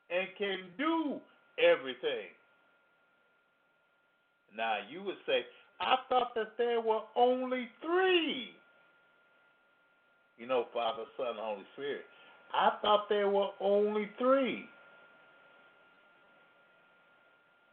and 0.09 0.27
can 0.37 0.71
do 0.77 1.19
everything. 1.59 2.31
Now, 4.55 4.77
you 4.89 5.03
would 5.03 5.19
say, 5.25 5.45
I 5.79 5.95
thought 6.09 6.33
that 6.35 6.53
there 6.57 6.81
were 6.81 7.01
only 7.15 7.67
three. 7.81 8.49
You 10.37 10.47
know, 10.47 10.65
Father, 10.73 11.03
Son, 11.17 11.27
and 11.29 11.39
Holy 11.39 11.63
Spirit. 11.73 12.01
I 12.53 12.71
thought 12.81 13.09
there 13.09 13.29
were 13.29 13.49
only 13.59 14.09
three. 14.17 14.65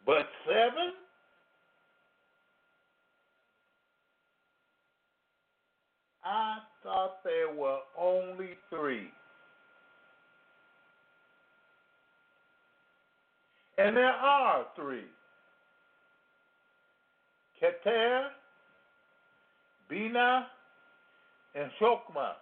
But 0.07 0.27
seven? 0.47 0.93
I 6.25 6.59
thought 6.83 7.23
there 7.23 7.55
were 7.55 7.79
only 7.99 8.51
three. 8.71 9.09
And 13.77 13.97
there 13.97 14.07
are 14.07 14.67
three. 14.77 15.05
Keter, 17.65 18.27
Bina, 19.89 20.47
and 21.55 21.71
Chokma. 21.81 22.33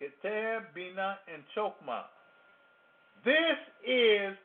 Keter, 0.00 0.60
Bina, 0.72 1.16
and 1.32 1.42
Chokma. 1.56 2.02
This 3.24 3.58
is 3.84 4.36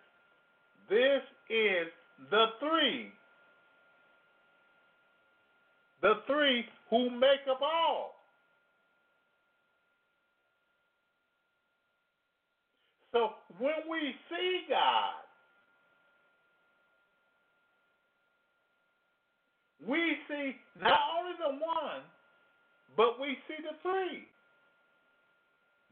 this 0.89 1.21
is 1.49 1.87
the 2.31 2.45
three. 2.59 3.11
The 6.01 6.13
three 6.25 6.65
who 6.89 7.11
make 7.11 7.45
up 7.49 7.61
all. 7.61 8.15
So 13.11 13.29
when 13.59 13.73
we 13.89 14.15
see 14.29 14.61
God, 14.69 15.26
we 19.87 20.17
see 20.27 20.55
not 20.81 20.99
only 21.17 21.33
the 21.39 21.53
one, 21.63 22.03
but 22.95 23.19
we 23.19 23.37
see 23.47 23.61
the 23.63 23.75
three 23.81 24.27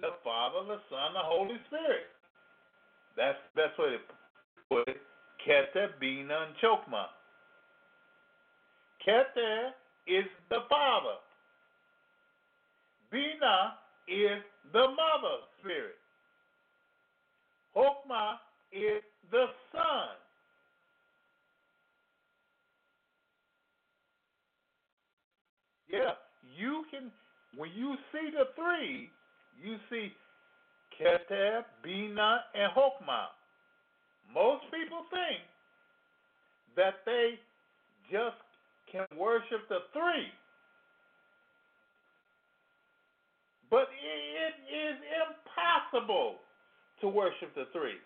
the 0.01 0.09
Father, 0.23 0.67
the 0.67 0.79
Son, 0.89 1.13
the 1.13 1.23
Holy 1.23 1.55
Spirit. 1.67 2.11
That's 3.15 3.37
that's 3.55 3.77
what 3.77 3.93
it 3.93 4.01
put 4.69 4.87
it. 4.87 5.01
Keter, 5.45 5.89
Bina, 5.99 6.47
and 6.47 6.55
Chokma. 6.61 7.05
Keter 9.07 9.69
is 10.07 10.25
the 10.49 10.59
Father. 10.69 11.17
Bina 13.11 13.75
is 14.07 14.41
the 14.73 14.79
Mother 14.79 15.45
Spirit. 15.59 15.95
Chokma 17.75 18.35
is 18.71 19.03
the 19.31 19.45
Son. 19.71 20.17
Yeah, 25.89 26.11
you 26.57 26.83
can 26.91 27.11
when 27.57 27.69
you 27.73 27.95
see 28.11 28.29
the 28.31 28.45
three, 28.55 29.09
you 29.63 29.77
see 29.89 30.11
Keter, 30.99 31.63
Bina, 31.83 32.41
and 32.53 32.71
Chokma. 32.73 33.27
Most 34.33 34.63
people 34.71 35.05
think 35.09 35.41
that 36.75 36.95
they 37.05 37.39
just 38.11 38.35
can 38.91 39.05
worship 39.17 39.67
the 39.69 39.79
three. 39.93 40.27
But 43.69 43.87
it 43.91 44.55
is 44.71 44.97
impossible 45.25 46.35
to 47.01 47.07
worship 47.07 47.53
the 47.55 47.65
three. 47.71 47.99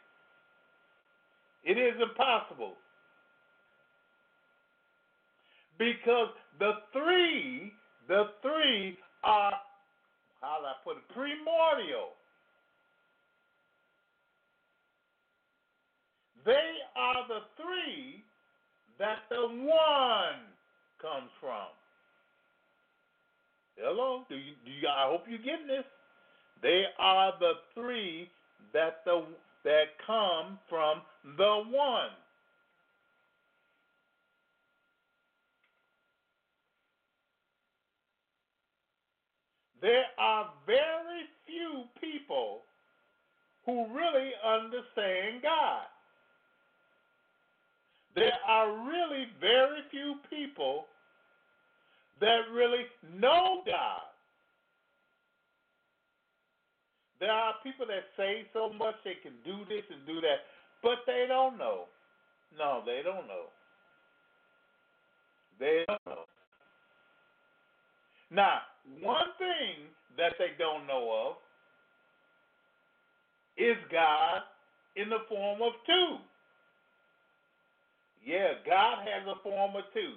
It 1.64 1.78
is 1.78 1.94
impossible. 2.02 2.76
Because 5.78 6.30
the 6.60 6.72
three, 6.94 7.72
the 8.08 8.26
three 8.42 8.98
are 9.24 9.54
how 10.42 10.60
do 10.60 10.66
I 10.68 10.76
put 10.84 10.98
it? 10.98 11.04
Primordial. 11.14 12.16
They 16.46 16.80
are 16.96 17.28
the 17.28 17.42
three 17.62 18.24
that 18.98 19.28
the 19.30 19.42
one 19.42 20.40
comes 21.02 21.30
from. 21.40 21.68
Hello, 23.76 24.24
do 24.30 24.36
you, 24.36 24.54
do 24.66 24.72
you? 24.72 24.88
I 24.88 25.10
hope 25.10 25.24
you're 25.28 25.40
getting 25.40 25.68
this. 25.68 25.86
They 26.62 26.84
are 26.98 27.34
the 27.40 27.54
three 27.74 28.30
that 28.74 29.04
the 29.06 29.24
that 29.64 29.96
come 30.06 30.60
from 30.70 31.02
the 31.38 31.64
one. 31.70 32.16
There 39.82 40.06
are 40.18 40.50
very 40.66 41.24
few 41.46 41.84
people 42.02 42.62
who 43.66 43.86
really 43.94 44.32
understand 44.46 45.42
God. 45.44 45.84
There 48.16 48.34
are 48.48 48.72
really 48.88 49.28
very 49.40 49.82
few 49.92 50.16
people 50.30 50.86
that 52.20 52.42
really 52.54 52.86
know 53.18 53.62
God. 53.66 54.02
There 57.20 57.32
are 57.32 57.54
people 57.64 57.86
that 57.88 58.06
say 58.18 58.48
so 58.54 58.72
much 58.74 58.96
they 59.04 59.16
can 59.22 59.34
do 59.46 59.66
this 59.68 59.84
and 59.90 60.06
do 60.08 60.22
that, 60.22 60.48
but 60.82 61.00
they 61.06 61.26
don't 61.28 61.58
know. 61.58 61.86
No, 62.58 62.82
they 62.86 63.02
don't 63.04 63.28
know. 63.28 63.48
They 65.60 65.84
don't 65.88 66.06
know. 66.06 66.24
Now, 68.32 68.60
one 69.02 69.32
thing 69.38 69.88
that 70.18 70.34
they 70.40 70.52
don't 70.58 70.88
know 70.88 71.30
of 71.30 71.36
is 73.58 73.78
God 73.92 74.42
in 74.96 75.10
the 75.10 75.20
form 75.28 75.62
of 75.62 75.74
two. 75.86 76.18
Yeah, 78.26 78.54
God 78.66 79.00
has 79.08 79.28
a 79.28 79.42
form 79.44 79.76
of 79.76 79.84
two 79.94 80.16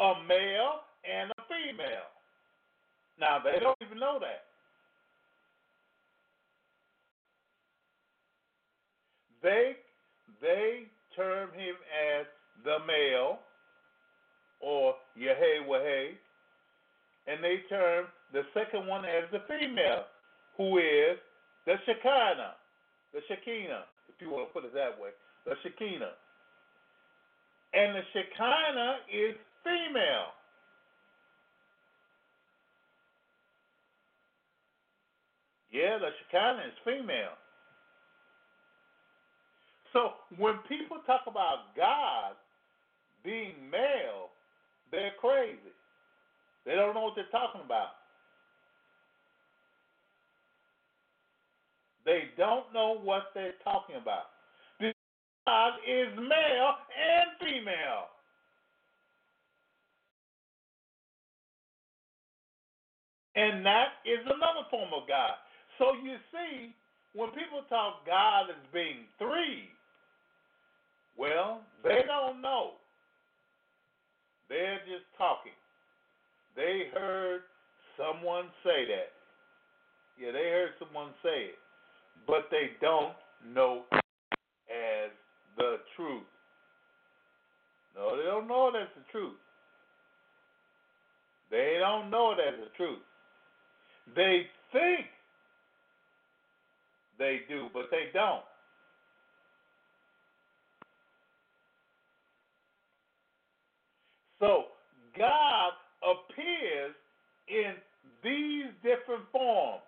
a 0.00 0.14
male 0.26 0.80
and 1.04 1.30
a 1.30 1.42
female. 1.48 2.08
Now, 3.18 3.38
they 3.42 3.60
don't 3.60 3.76
even 3.84 3.98
know 3.98 4.18
that. 4.20 4.44
They 9.42 9.76
they 10.40 10.84
term 11.16 11.50
him 11.52 11.74
as 11.90 12.26
the 12.64 12.78
male 12.86 13.40
or 14.60 14.94
Yahweh, 15.16 16.16
and 17.26 17.42
they 17.42 17.62
term 17.68 18.06
the 18.32 18.42
second 18.54 18.86
one 18.86 19.04
as 19.04 19.24
the 19.32 19.40
female, 19.48 20.04
who 20.56 20.78
is 20.78 21.18
the 21.66 21.74
Shekinah, 21.86 22.54
the 23.12 23.20
Shekinah, 23.28 23.84
if 24.08 24.14
you 24.20 24.30
want 24.30 24.48
to 24.48 24.52
put 24.52 24.64
it 24.64 24.74
that 24.74 25.00
way, 25.00 25.10
the 25.46 25.54
Shekinah. 25.62 26.12
And 27.72 27.94
the 27.96 28.02
Shekinah 28.12 28.96
is 29.08 29.36
female. 29.64 30.34
Yeah, 35.70 35.98
the 35.98 36.10
Shekinah 36.18 36.66
is 36.66 36.74
female. 36.84 37.38
So 39.92 40.12
when 40.36 40.58
people 40.68 40.98
talk 41.06 41.22
about 41.26 41.74
God 41.76 42.34
being 43.24 43.54
male, 43.70 44.30
they're 44.90 45.12
crazy. 45.20 45.74
They 46.66 46.74
don't 46.74 46.94
know 46.94 47.02
what 47.02 47.14
they're 47.16 47.30
talking 47.30 47.62
about. 47.64 48.00
They 52.04 52.30
don't 52.36 52.72
know 52.72 52.98
what 53.02 53.24
they're 53.34 53.54
talking 53.62 53.96
about. 53.96 54.24
God 55.46 55.72
is 55.86 56.08
male 56.16 56.74
and 56.94 57.30
female. 57.40 58.08
And 63.36 63.64
that 63.64 64.02
is 64.04 64.20
another 64.26 64.66
form 64.70 64.90
of 64.94 65.08
God. 65.08 65.32
So 65.78 65.92
you 66.02 66.16
see, 66.32 66.74
when 67.14 67.30
people 67.30 67.62
talk 67.68 68.06
God 68.06 68.50
as 68.50 68.72
being 68.72 69.06
three, 69.18 69.70
well, 71.16 71.60
they 71.84 72.00
don't 72.06 72.40
know. 72.42 72.72
They're 74.48 74.80
just 74.80 75.06
talking. 75.16 75.52
They 76.56 76.88
heard 76.92 77.42
someone 77.96 78.46
say 78.64 78.84
that. 78.88 79.12
Yeah, 80.20 80.32
they 80.32 80.50
heard 80.50 80.70
someone 80.78 81.10
say 81.22 81.54
it. 81.54 81.58
But 82.26 82.48
they 82.50 82.70
don't 82.80 83.14
know 83.54 83.84
as 83.92 85.10
the 85.56 85.76
truth. 85.96 86.24
No, 87.94 88.16
they 88.16 88.24
don't 88.24 88.48
know 88.48 88.68
it 88.68 88.80
as 88.80 88.88
the 88.96 89.04
truth. 89.12 89.36
They 91.50 91.76
don't 91.80 92.10
know 92.10 92.32
it 92.32 92.38
as 92.40 92.54
the 92.58 92.76
truth. 92.76 93.02
They 94.14 94.46
think 94.72 95.06
they 97.18 97.40
do, 97.48 97.68
but 97.72 97.84
they 97.90 98.08
don't. 98.12 98.42
So 104.40 104.64
God 105.16 105.72
appears 106.02 106.94
in 107.48 107.74
these 108.24 108.72
different 108.82 109.24
forms. 109.30 109.82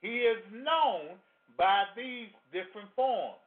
He 0.00 0.08
is 0.08 0.38
known 0.52 1.16
by 1.56 1.84
these 1.96 2.28
different 2.52 2.88
forms. 2.96 3.38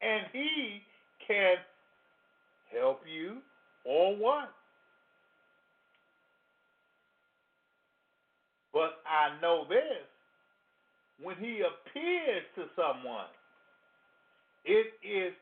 And 0.00 0.26
he 0.32 0.82
can 1.26 1.56
help 2.72 3.00
you 3.06 3.38
or 3.84 4.16
what? 4.16 4.52
But 8.72 8.98
I 9.06 9.40
know 9.40 9.64
this 9.68 10.06
when 11.22 11.36
he 11.36 11.62
appears 11.62 12.44
to 12.56 12.64
someone, 12.76 13.26
it 14.64 14.92
is 15.02 15.32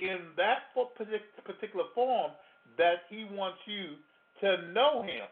in 0.00 0.18
that 0.36 0.74
particular 1.44 1.86
form 1.94 2.32
that 2.78 3.02
he 3.08 3.26
wants 3.30 3.58
you 3.66 3.96
to 4.40 4.72
know 4.72 5.02
him. 5.02 5.26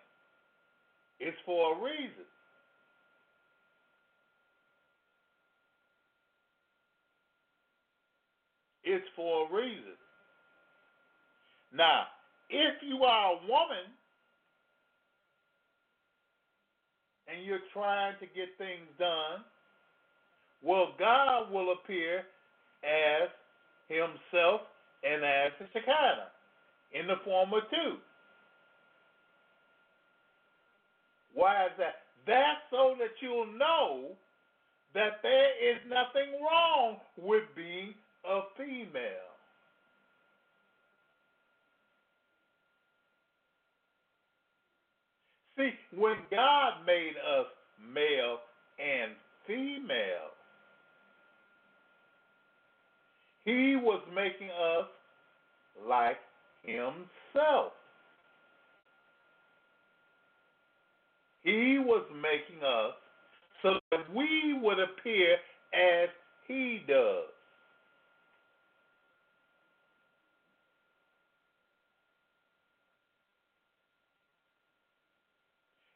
It's 1.21 1.37
for 1.47 1.77
a 1.77 1.83
reason. 1.83 2.27
It's 8.85 9.07
for 9.15 9.47
a 9.49 9.55
reason. 9.55 9.95
Now, 11.73 12.07
if 12.51 12.75
you 12.83 13.05
are 13.05 13.35
a 13.35 13.37
woman 13.47 13.87
and 17.29 17.45
you're 17.47 17.61
trying 18.03 18.19
to 18.19 18.35
get 18.35 18.49
things 18.59 18.89
done, 18.99 19.45
well, 20.63 20.95
God 20.99 21.53
will 21.53 21.73
appear 21.73 22.25
as 22.83 23.31
Himself 23.89 24.63
and 25.05 25.23
as 25.23 25.53
the 25.61 25.67
Shekinah 25.73 26.31
in 26.99 27.07
the 27.07 27.23
form 27.25 27.53
of 27.55 27.63
two. 27.71 27.99
Why 31.35 31.67
is 31.67 31.73
that? 31.79 32.03
That's 32.27 32.63
so 32.71 32.95
that 32.99 33.15
you'll 33.21 33.47
know 33.57 34.11
that 34.95 35.23
there 35.23 35.73
is 35.73 35.79
nothing 35.89 36.43
wrong 36.43 36.97
with 37.17 37.45
being 37.55 37.95
a 38.25 38.41
female. 38.57 39.31
See, 45.57 45.71
when 45.97 46.17
God 46.31 46.87
made 46.87 47.15
us 47.17 47.47
male 47.93 48.39
and 48.79 49.13
female, 49.47 50.33
He 53.45 53.77
was 53.77 54.01
making 54.15 54.51
us 54.51 54.87
like 55.89 56.19
Himself. 56.63 57.73
He 61.43 61.79
was 61.81 62.05
making 62.15 62.63
us 62.63 62.95
so 63.63 63.75
that 63.91 64.15
we 64.15 64.59
would 64.61 64.79
appear 64.79 65.35
as 65.75 66.09
He 66.47 66.83
does. 66.87 67.25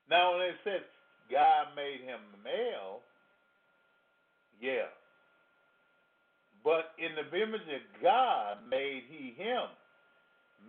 Now, 0.09 0.33
when 0.33 0.43
it 0.43 0.55
says 0.63 0.83
God 1.31 1.75
made 1.75 2.01
him 2.05 2.21
male, 2.45 3.01
yeah. 4.61 4.89
But 6.65 6.93
in 6.99 7.15
the 7.15 7.37
image 7.37 7.61
of 7.63 8.03
God 8.03 8.59
made 8.69 9.05
he 9.09 9.35
him. 9.37 9.71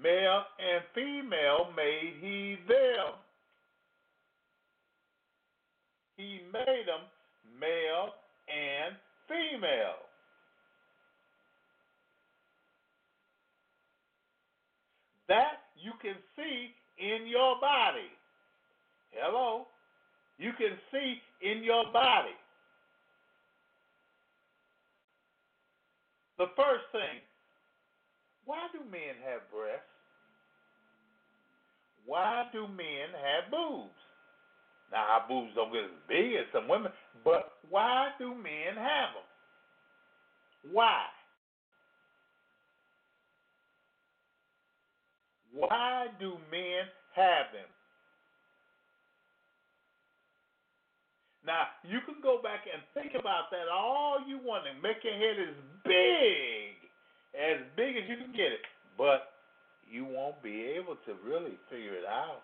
Male 0.01 0.43
and 0.59 0.83
female 0.93 1.71
made 1.75 2.13
he 2.21 2.57
them. 2.67 3.17
He 6.17 6.41
made 6.53 6.85
them 6.85 7.01
male 7.59 8.13
and 8.47 8.95
female. 9.27 10.05
That 15.27 15.61
you 15.81 15.91
can 16.01 16.15
see 16.35 16.69
in 16.99 17.27
your 17.27 17.59
body. 17.59 18.09
Hello? 19.11 19.67
You 20.37 20.51
can 20.57 20.77
see 20.91 21.21
in 21.41 21.63
your 21.63 21.91
body. 21.91 22.35
The 26.37 26.47
first 26.55 26.85
thing, 26.91 27.21
why 28.45 28.67
do 28.71 28.79
men 28.91 29.17
have 29.25 29.41
breasts? 29.51 29.81
Why 32.05 32.45
do 32.53 32.67
men 32.67 33.09
have 33.11 33.51
boobs? 33.51 33.89
Now, 34.91 35.03
our 35.19 35.27
boobs 35.27 35.51
don't 35.55 35.73
get 35.73 35.83
as 35.83 35.99
big 36.07 36.33
as 36.39 36.45
some 36.53 36.69
women, 36.69 36.91
but 37.25 37.53
why 37.69 38.09
do 38.19 38.33
men 38.33 38.75
have 38.77 39.11
them? 39.13 39.27
Why? 40.71 41.01
Why 45.51 46.07
do 46.19 46.37
men 46.51 46.85
have 47.15 47.51
them? 47.51 47.67
Now, 51.47 51.71
you 51.87 52.03
can 52.03 52.19
go 52.21 52.43
back 52.43 52.67
and 52.67 52.83
think 52.91 53.15
about 53.17 53.47
that 53.51 53.71
all 53.71 54.19
you 54.27 54.37
want 54.37 54.67
and 54.67 54.83
make 54.83 54.99
your 55.01 55.15
head 55.15 55.39
as 55.39 55.55
big, 55.87 56.75
as 57.31 57.63
big 57.79 57.95
as 57.95 58.03
you 58.09 58.17
can 58.19 58.35
get 58.35 58.51
it. 58.51 58.67
But 58.97 59.31
you 59.89 60.03
won't 60.03 60.43
be 60.43 60.75
able 60.75 60.99
to 61.07 61.15
really 61.23 61.55
figure 61.71 61.95
it 61.95 62.05
out 62.05 62.43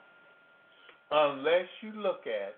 unless 1.12 1.68
you 1.82 1.92
look 1.92 2.24
at 2.26 2.56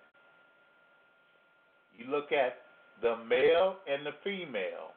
you 1.97 2.05
look 2.11 2.31
at 2.31 2.61
the 3.01 3.17
male 3.27 3.77
and 3.89 4.05
the 4.05 4.11
female 4.23 4.93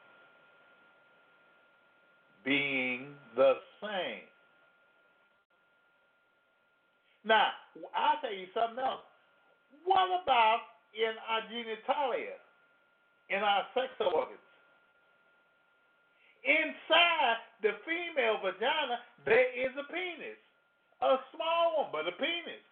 being 2.45 3.15
the 3.35 3.53
same. 3.81 4.27
Now, 7.25 7.49
I'll 7.95 8.21
tell 8.21 8.33
you 8.33 8.47
something 8.53 8.83
else. 8.83 9.01
What 9.85 10.21
about 10.23 10.59
in 10.93 11.13
our 11.29 11.41
genitalia, 11.47 12.37
in 13.29 13.39
our 13.43 13.63
sex 13.73 13.89
organs? 13.99 14.39
Inside 16.43 17.37
the 17.61 17.71
female 17.85 18.39
vagina, 18.39 18.99
there 19.25 19.51
is 19.53 19.71
a 19.77 19.85
penis. 19.91 20.39
A 21.01 21.15
small 21.35 21.83
one, 21.83 21.89
but 21.91 22.07
a 22.07 22.15
penis. 22.15 22.63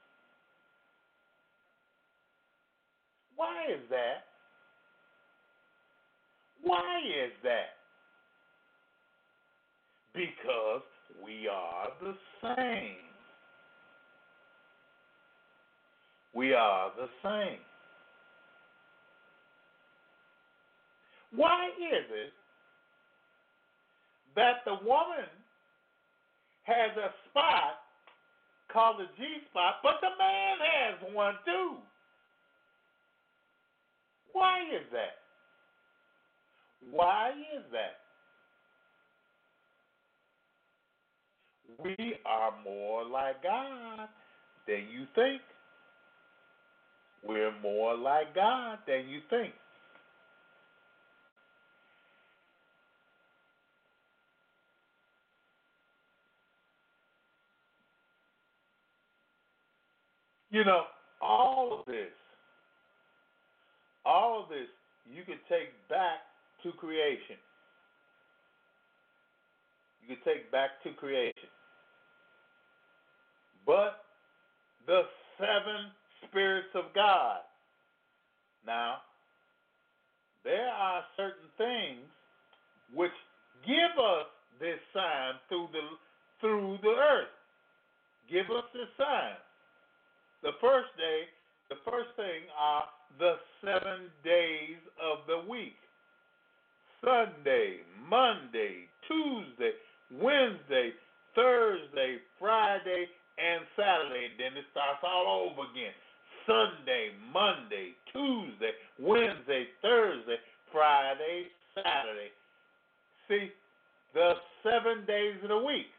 Why 3.36 3.66
is 3.72 3.82
that? 3.90 4.26
Why 6.64 7.00
is 7.00 7.32
that? 7.44 7.78
Because 10.14 10.82
we 11.24 11.48
are 11.48 11.90
the 12.02 12.16
same. 12.42 12.98
We 16.34 16.54
are 16.54 16.92
the 16.98 17.08
same. 17.24 17.60
Why 21.36 21.68
is 21.78 22.06
it 22.10 22.34
that 24.36 24.64
the 24.66 24.76
woman 24.86 25.28
has 26.64 26.92
a 26.98 27.12
spot 27.30 27.80
called 28.72 29.00
the 29.00 29.08
G 29.18 29.24
spot, 29.50 29.76
but 29.84 29.96
the 30.02 30.10
man 30.18 30.58
has 30.60 31.14
one 31.14 31.36
too? 31.46 31.78
Why 34.34 34.62
is 34.62 34.86
that? 34.92 35.18
Why 36.92 37.32
is 37.56 37.64
that? 37.72 37.98
We 41.84 42.16
are 42.26 42.54
more 42.64 43.04
like 43.04 43.44
God 43.44 44.08
than 44.68 44.88
you 44.92 45.06
think. 45.16 45.42
We're 47.24 47.58
more 47.62 47.96
like 47.98 48.34
God 48.36 48.80
than 48.88 49.10
you 49.10 49.22
think. 49.30 49.54
You 60.58 60.66
know, 60.66 60.86
all 61.22 61.78
of 61.80 61.86
this 61.86 62.10
all 64.04 64.42
of 64.42 64.50
this 64.50 64.66
you 65.06 65.22
can 65.24 65.38
take 65.48 65.70
back 65.88 66.26
to 66.64 66.72
creation. 66.72 67.38
You 70.02 70.16
can 70.16 70.26
take 70.26 70.52
back 70.52 70.82
to 70.84 70.94
creation. 70.94 71.54
But 73.68 74.02
the 74.88 75.02
seven 75.38 75.94
spirits 76.26 76.74
of 76.74 76.86
God. 76.96 77.42
Now, 78.66 78.96
there 80.44 80.70
are 80.70 81.04
certain 81.16 81.54
things 81.60 82.02
which 82.96 83.14
give 83.64 83.94
us 84.00 84.26
this 84.60 84.80
sign 84.92 85.34
through 85.50 85.68
the 85.72 85.86
through 86.42 86.80
the 86.82 86.96
earth. 86.98 87.30
Give 88.28 88.50
us 88.50 88.66
this 88.74 88.90
sign. 88.98 89.38
The 90.44 90.54
first 90.62 90.94
day, 90.98 91.26
the 91.70 91.82
first 91.84 92.14
thing 92.16 92.46
are 92.58 92.86
the 93.20 93.36
seven 93.62 94.12
days 94.24 94.78
of 95.02 95.26
the 95.28 95.50
week 95.50 95.76
Sunday, 97.04 97.82
Monday, 98.10 98.86
Tuesday, 99.08 99.74
Wednesday, 100.12 100.94
Thursday, 101.36 102.18
Friday, 102.40 103.06
and 103.38 103.66
Saturday. 103.76 104.34
Then 104.38 104.58
it 104.58 104.66
starts 104.72 105.02
all 105.04 105.50
over 105.50 105.70
again. 105.70 105.94
Sunday, 106.46 107.12
Monday, 107.34 107.94
Tuesday, 108.14 108.72
Wednesday, 109.00 109.68
Thursday, 109.82 110.38
Friday, 110.72 111.52
Saturday. 111.76 112.32
See, 113.28 113.52
the 114.14 114.34
seven 114.64 115.06
days 115.06 115.36
of 115.44 115.50
the 115.50 115.58
week. 115.58 115.92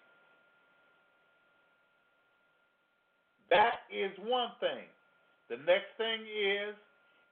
That 3.50 3.88
is 3.88 4.12
one 4.20 4.52
thing. 4.60 4.84
The 5.48 5.56
next 5.64 5.96
thing 5.96 6.20
is 6.28 6.76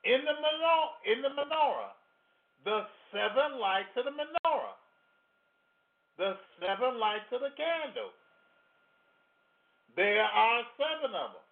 in 0.04 0.24
the 0.24 0.36
menorah, 0.40 0.96
in 1.04 1.20
the 1.20 1.28
menorah, 1.28 1.92
the 2.64 2.80
seven 3.12 3.60
lights 3.60 3.92
of 3.96 4.04
the 4.04 4.16
menorah, 4.16 4.76
the 6.16 6.32
seven 6.60 6.98
lights 6.98 7.28
of 7.32 7.40
the 7.40 7.52
candle. 7.56 8.10
There 9.96 10.22
are 10.22 10.62
seven 10.76 11.14
of 11.14 11.32
them. 11.32 11.46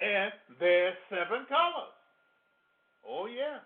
And 0.00 0.32
there's 0.60 0.94
seven 1.10 1.44
colors. 1.48 1.96
Oh, 3.08 3.26
yeah. 3.26 3.58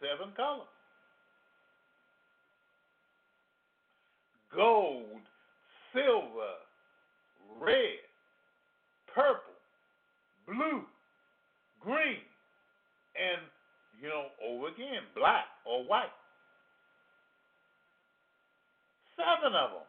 Seven 0.00 0.32
colors. 0.34 0.70
Gold, 4.54 5.20
silver, 5.92 6.56
red, 7.60 8.00
purple, 9.14 9.56
blue, 10.46 10.82
green, 11.80 12.22
and, 13.16 13.42
you 14.00 14.08
know, 14.08 14.26
over 14.44 14.68
again, 14.68 15.02
black 15.16 15.44
or 15.66 15.84
white. 15.84 16.12
Seven 19.16 19.54
of 19.54 19.70
them. 19.70 19.88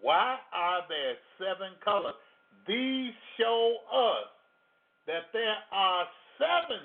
Why 0.00 0.36
are 0.52 0.82
there 0.88 1.14
seven 1.38 1.78
colors? 1.84 2.14
These 2.66 3.12
show 3.38 3.76
us 3.92 4.26
that 5.06 5.30
there 5.32 5.56
are 5.70 6.06
seven, 6.38 6.82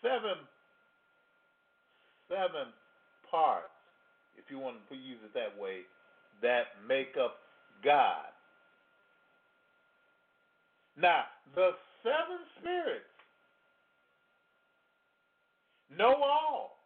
seven, 0.00 0.40
seven 2.28 2.72
parts, 3.30 3.68
if 4.36 4.50
you 4.50 4.58
want 4.58 4.76
to 4.88 4.96
use 4.96 5.20
it 5.24 5.34
that 5.34 5.60
way, 5.60 5.84
that 6.40 6.80
make 6.88 7.14
up 7.20 7.36
God. 7.84 8.30
Now, 10.96 11.24
the 11.54 11.70
seven 12.02 12.44
spirits 12.60 13.04
know 15.96 16.14
all. 16.22 16.78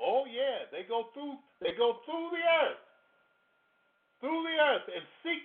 Oh 0.00 0.24
yeah, 0.26 0.66
they 0.72 0.86
go 0.88 1.06
through 1.14 1.36
they 1.60 1.76
go 1.76 1.98
through 2.04 2.30
the 2.30 2.44
earth. 2.66 2.82
Through 4.20 4.42
the 4.44 4.56
earth 4.62 4.86
and 4.94 5.04
seek 5.22 5.42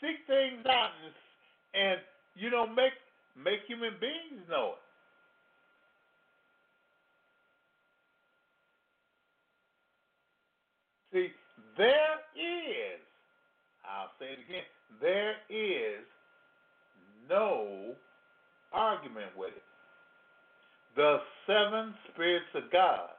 seek 0.00 0.26
things 0.26 0.64
out 0.66 0.90
and, 1.04 1.14
and 1.74 2.00
you 2.34 2.50
know 2.50 2.66
make 2.66 2.94
make 3.36 3.60
human 3.66 3.94
beings 4.00 4.42
know 4.48 4.74
it. 4.74 4.82
See, 11.12 11.28
there 11.76 12.16
is 12.34 13.01
I'll 13.92 14.10
say 14.18 14.26
it 14.32 14.38
again, 14.48 14.64
there 15.00 15.34
is 15.50 16.04
no 17.28 17.94
argument 18.72 19.36
with 19.36 19.50
it. 19.50 19.62
The 20.96 21.18
seven 21.46 21.94
spirits 22.12 22.46
of 22.54 22.70
God 22.72 23.10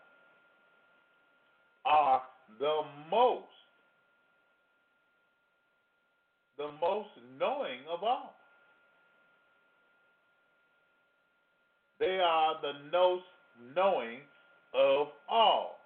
are 1.86 2.22
the 2.60 2.82
most, 3.12 3.46
the 6.58 6.70
most 6.82 7.10
knowing 7.40 7.80
of 7.92 8.04
all. 8.04 8.36
They 12.00 12.20
are 12.20 12.56
the 12.62 12.74
most 12.92 13.26
knowing 13.76 14.20
of 14.74 15.08
all. 15.30 15.80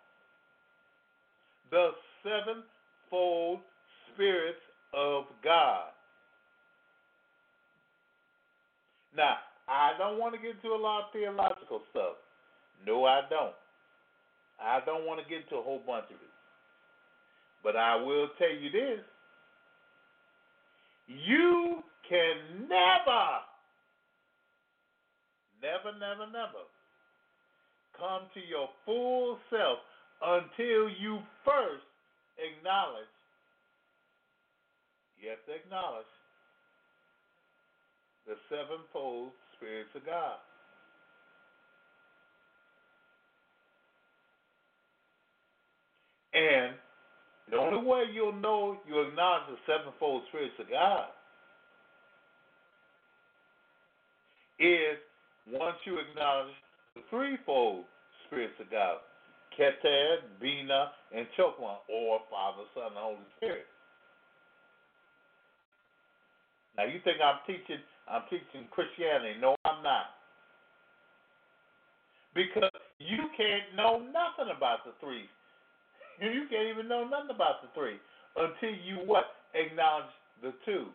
The 1.71 1.89
sevenfold 2.23 3.59
spirits 4.13 4.59
of 4.93 5.25
God. 5.43 5.89
Now, 9.15 9.37
I 9.67 9.91
don't 9.97 10.19
want 10.19 10.35
to 10.35 10.41
get 10.41 10.55
into 10.55 10.75
a 10.75 10.79
lot 10.79 11.05
of 11.05 11.13
theological 11.13 11.81
stuff. 11.91 12.15
No, 12.85 13.05
I 13.05 13.21
don't. 13.29 13.55
I 14.59 14.79
don't 14.85 15.05
want 15.05 15.21
to 15.21 15.29
get 15.29 15.43
into 15.43 15.57
a 15.57 15.63
whole 15.63 15.81
bunch 15.85 16.05
of 16.05 16.15
it. 16.15 16.33
But 17.63 17.75
I 17.75 17.95
will 17.95 18.29
tell 18.37 18.53
you 18.53 18.69
this 18.71 19.01
you 21.07 21.83
can 22.07 22.67
never, 22.67 23.25
never, 25.61 25.97
never, 25.97 26.31
never 26.31 26.63
come 27.97 28.23
to 28.33 28.39
your 28.39 28.69
full 28.85 29.37
self 29.49 29.79
until 30.21 30.89
you 30.89 31.19
first 31.43 31.85
acknowledge, 32.37 33.09
you 35.21 35.29
have 35.29 35.43
to 35.45 35.53
acknowledge 35.53 36.05
the 38.27 38.35
sevenfold 38.49 39.31
spirits 39.55 39.89
of 39.95 40.05
God. 40.05 40.37
And 46.33 46.75
the 47.49 47.57
only 47.57 47.83
way 47.83 48.03
you'll 48.13 48.33
know 48.33 48.77
you 48.87 49.01
acknowledge 49.01 49.43
the 49.49 49.57
sevenfold 49.65 50.23
spirits 50.29 50.53
of 50.59 50.69
God 50.69 51.07
is 54.59 54.97
once 55.51 55.77
you 55.85 55.97
acknowledge 55.97 56.53
the 56.95 57.01
threefold 57.09 57.85
spirits 58.27 58.53
of 58.59 58.69
God. 58.69 58.97
Keter, 59.57 60.17
Bina, 60.39 60.91
and 61.15 61.25
Chokmah, 61.37 61.77
or 61.89 62.19
Father, 62.29 62.63
Son, 62.75 62.87
and 62.87 62.95
Holy 62.95 63.17
Spirit. 63.37 63.65
Now 66.77 66.85
you 66.85 66.99
think 67.03 67.17
I'm 67.23 67.41
teaching 67.47 67.81
I'm 68.07 68.23
teaching 68.29 68.67
Christianity. 68.71 69.35
No, 69.41 69.55
I'm 69.65 69.83
not. 69.83 70.15
Because 72.33 72.71
you 72.99 73.17
can't 73.35 73.75
know 73.75 73.99
nothing 73.99 74.53
about 74.55 74.85
the 74.85 74.93
three. 74.99 75.25
You 76.19 76.47
can't 76.49 76.67
even 76.73 76.87
know 76.87 77.03
nothing 77.03 77.29
about 77.29 77.61
the 77.61 77.69
three 77.75 77.97
until 78.35 78.75
you 78.83 78.97
what? 79.05 79.25
Acknowledge 79.53 80.09
the 80.41 80.51
two. 80.65 80.87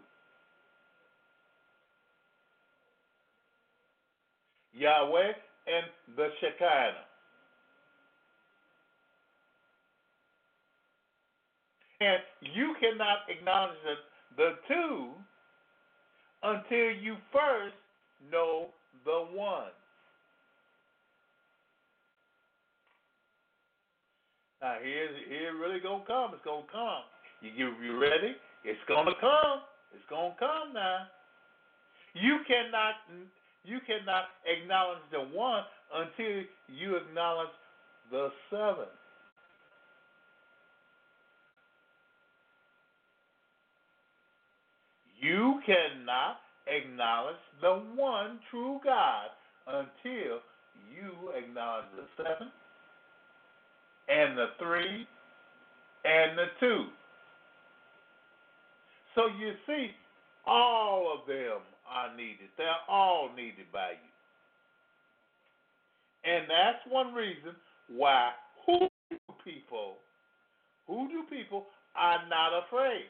Yahweh 4.73 5.33
and 5.69 6.17
the 6.17 6.29
Shekinah. 6.41 7.07
And 12.01 12.23
you 12.53 12.75
cannot 12.81 13.19
acknowledge 13.29 13.79
the, 13.85 14.43
the 14.43 14.51
two 14.67 15.13
until 16.43 16.91
you 17.01 17.17
first 17.33 17.75
know 18.31 18.69
the 19.05 19.27
one. 19.33 19.71
Now 24.61 24.77
here's 24.83 25.17
here 25.29 25.59
really 25.59 25.81
gonna 25.81 26.05
come. 26.07 26.31
It's 26.35 26.45
gonna 26.45 26.63
come. 26.71 27.03
You 27.41 27.51
get 27.51 27.83
you 27.83 27.99
ready? 27.99 28.37
It's 28.65 28.79
gonna 28.87 29.15
come. 29.21 29.67
It's 29.93 30.07
gonna 30.09 30.35
come 30.39 30.73
now. 30.73 31.07
You 32.15 32.39
cannot 32.47 32.95
you 33.65 33.79
cannot 33.87 34.27
acknowledge 34.47 35.03
the 35.11 35.21
one 35.37 35.63
until 35.95 36.45
you 36.69 36.97
acknowledge 36.97 37.51
the 38.11 38.31
seven. 38.51 38.91
You 45.23 45.61
cannot 45.65 46.39
acknowledge 46.67 47.37
the 47.61 47.81
one 47.95 48.41
true 48.51 48.81
God 48.83 49.29
until 49.69 50.43
you 50.91 51.31
acknowledge 51.37 51.87
the 51.95 52.07
seven 52.17 52.51
and 54.09 54.37
the 54.37 54.47
three 54.59 55.07
and 56.05 56.37
the 56.37 56.47
two. 56.59 56.87
So 59.15 59.27
you 59.39 59.53
see, 59.65 59.93
all 60.45 61.17
of 61.17 61.29
them 61.29 61.61
are 61.89 62.17
needed. 62.17 62.51
They're 62.59 62.83
all 62.89 63.31
needed 63.37 63.71
by 63.73 63.91
you. 63.91 64.11
And 66.25 66.47
that's 66.51 66.83
one 66.89 67.15
reason 67.15 67.55
why 67.89 68.31
who 68.67 68.89
do 69.09 69.19
people, 69.45 69.99
hoodoo 70.89 71.23
people 71.31 71.67
are 71.95 72.29
not 72.29 72.67
afraid 72.67 73.07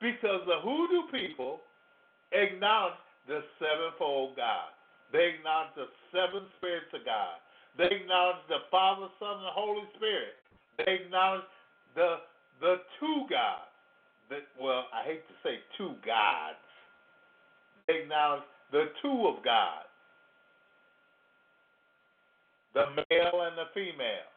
because 0.00 0.42
the 0.46 0.60
hoodoo 0.62 1.10
people 1.10 1.60
acknowledge 2.32 2.98
the 3.26 3.40
sevenfold 3.58 4.36
God. 4.36 4.72
They 5.12 5.38
acknowledge 5.38 5.74
the 5.76 5.88
seven 6.12 6.46
spirits 6.58 6.92
of 6.94 7.04
God. 7.04 7.40
They 7.76 7.88
acknowledge 7.88 8.42
the 8.48 8.66
Father, 8.70 9.08
Son, 9.18 9.38
and 9.38 9.54
Holy 9.54 9.86
Spirit. 9.96 10.36
They 10.78 11.04
acknowledge 11.04 11.46
the 11.94 12.16
the 12.60 12.76
two 13.00 13.26
gods. 13.30 13.70
That 14.30 14.44
well, 14.60 14.86
I 14.92 15.04
hate 15.04 15.26
to 15.28 15.34
say 15.42 15.58
two 15.76 15.94
gods. 16.04 16.60
They 17.86 18.04
acknowledge 18.04 18.44
the 18.72 18.92
two 19.00 19.26
of 19.26 19.42
God. 19.44 19.88
The 22.74 22.86
male 23.08 23.48
and 23.48 23.56
the 23.56 23.72
female. 23.72 24.28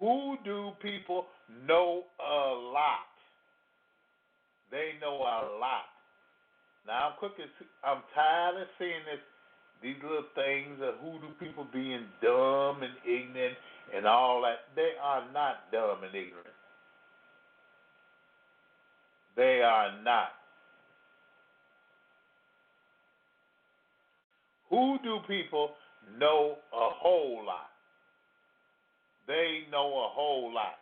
Hoodoo 0.00 0.72
people 0.82 1.26
know 1.68 2.04
a 2.18 2.54
lot? 2.72 3.10
They 4.70 4.92
know 5.00 5.16
a 5.16 5.58
lot. 5.58 5.90
Now 6.86 7.10
I'm 7.10 7.18
quick. 7.18 7.32
I'm 7.84 8.02
tired 8.14 8.62
of 8.62 8.68
seeing 8.78 9.04
this. 9.10 9.20
These 9.82 9.96
little 10.02 10.24
things 10.34 10.78
of 10.82 10.96
hoodoo 11.00 11.32
people 11.40 11.66
being 11.72 12.04
dumb 12.20 12.82
and 12.82 12.92
ignorant 13.06 13.56
and 13.96 14.06
all 14.06 14.42
that. 14.42 14.74
They 14.76 14.92
are 15.02 15.24
not 15.32 15.72
dumb 15.72 16.04
and 16.04 16.14
ignorant. 16.14 16.46
They 19.36 19.62
are 19.62 20.02
not. 20.02 20.32
Hoodoo 24.68 25.20
people 25.26 25.70
know 26.18 26.56
a 26.72 26.90
whole 26.92 27.42
lot. 27.44 27.69
They 29.30 29.62
know 29.70 29.86
a 29.86 30.10
whole 30.10 30.52
lot. 30.52 30.74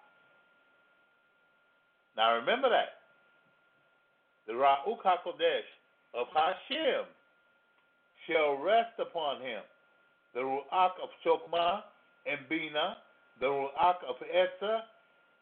Now 2.16 2.36
remember 2.36 2.70
that. 2.70 2.96
The 4.46 4.54
Ruach 4.54 5.04
HaKodesh 5.04 5.68
of 6.14 6.28
Hashem 6.32 7.04
shall 8.26 8.56
rest 8.56 8.96
upon 8.98 9.42
him. 9.42 9.60
The 10.32 10.40
Ruach 10.40 10.96
of 11.02 11.10
Chokmah 11.22 11.82
and 12.24 12.48
Bina, 12.48 12.96
the 13.38 13.48
Ruach 13.48 14.00
of 14.08 14.16
Etzah 14.16 14.80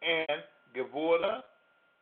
and 0.02 0.42
Gevurah, 0.74 1.42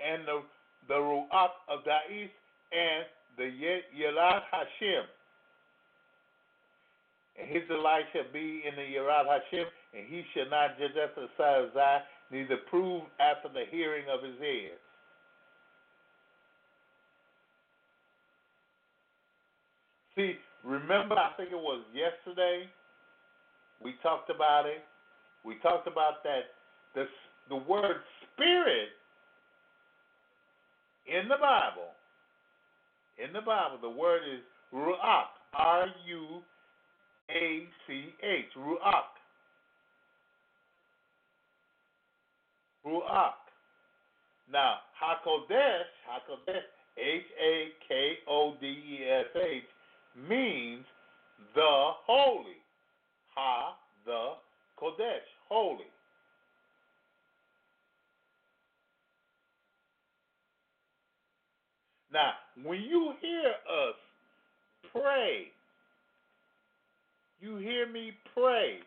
and 0.00 0.26
the, 0.26 0.40
the 0.88 0.94
Ruach 0.94 1.52
of 1.68 1.80
Da'is 1.84 2.30
and 2.72 3.04
the 3.36 3.52
Yerat 3.52 4.40
Hashem. 4.50 5.04
And 7.38 7.48
his 7.48 7.66
delight 7.68 8.04
shall 8.12 8.30
be 8.32 8.62
in 8.66 8.76
the 8.76 8.82
Yerat 8.82 9.26
Hashem, 9.26 9.66
and 9.92 10.06
he 10.08 10.22
shall 10.32 10.48
not 10.50 10.78
judge 10.78 10.96
after 10.96 11.22
the 11.22 11.28
sight 11.36 11.58
of 11.58 11.64
his 11.70 11.76
eye, 11.76 12.00
neither 12.30 12.56
prove 12.70 13.02
after 13.18 13.48
the 13.48 13.64
hearing 13.70 14.04
of 14.08 14.22
his 14.22 14.40
ears. 14.40 14.78
See, 20.14 20.36
remember, 20.62 21.16
I 21.16 21.32
think 21.36 21.50
it 21.50 21.58
was 21.58 21.82
yesterday, 21.92 22.68
we 23.82 23.94
talked 24.00 24.30
about 24.30 24.66
it. 24.66 24.84
We 25.44 25.56
talked 25.56 25.88
about 25.88 26.22
that 26.22 26.54
the, 26.94 27.06
the 27.48 27.56
word 27.56 27.96
spirit 28.32 28.90
in 31.06 31.28
the 31.28 31.36
Bible, 31.40 31.90
in 33.18 33.32
the 33.32 33.40
Bible, 33.40 33.78
the 33.82 33.90
word 33.90 34.22
is 34.22 34.40
ruach, 34.72 35.34
R 35.52 35.86
U 36.06 36.42
a 37.30 37.66
C 37.86 38.04
H, 38.22 38.44
Ruach. 38.56 39.14
Ruach. 42.86 43.32
Now, 44.52 44.76
Hakodesh, 45.00 45.88
Hakodesh, 46.06 46.68
H 46.98 47.24
A 47.42 47.68
K 47.88 48.12
O 48.28 48.54
D 48.60 48.66
E 48.66 48.98
S 49.08 49.26
H, 49.36 49.62
means 50.28 50.84
the 51.54 51.90
holy. 52.06 52.60
Ha, 53.34 53.76
the 54.04 54.34
Kodesh, 54.80 55.26
holy. 55.48 55.84
Now, 62.12 62.34
when 62.62 62.80
you 62.80 63.12
hear 63.20 63.48
us 63.48 63.96
pray 64.92 65.48
you 67.44 67.56
hear 67.56 67.86
me 67.86 68.12
pray 68.32 68.78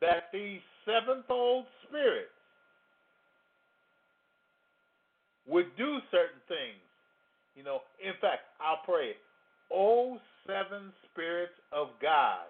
that 0.00 0.30
these 0.32 0.60
sevenfold 0.84 1.64
spirits 1.88 2.30
would 5.48 5.66
do 5.76 5.98
certain 6.12 6.40
things. 6.46 6.78
You 7.56 7.64
know, 7.64 7.80
in 7.98 8.12
fact, 8.20 8.42
I'll 8.60 8.84
pray 8.84 9.08
it. 9.08 9.16
O 9.72 10.20
seven 10.46 10.92
spirits 11.10 11.54
of 11.72 11.88
God, 12.00 12.46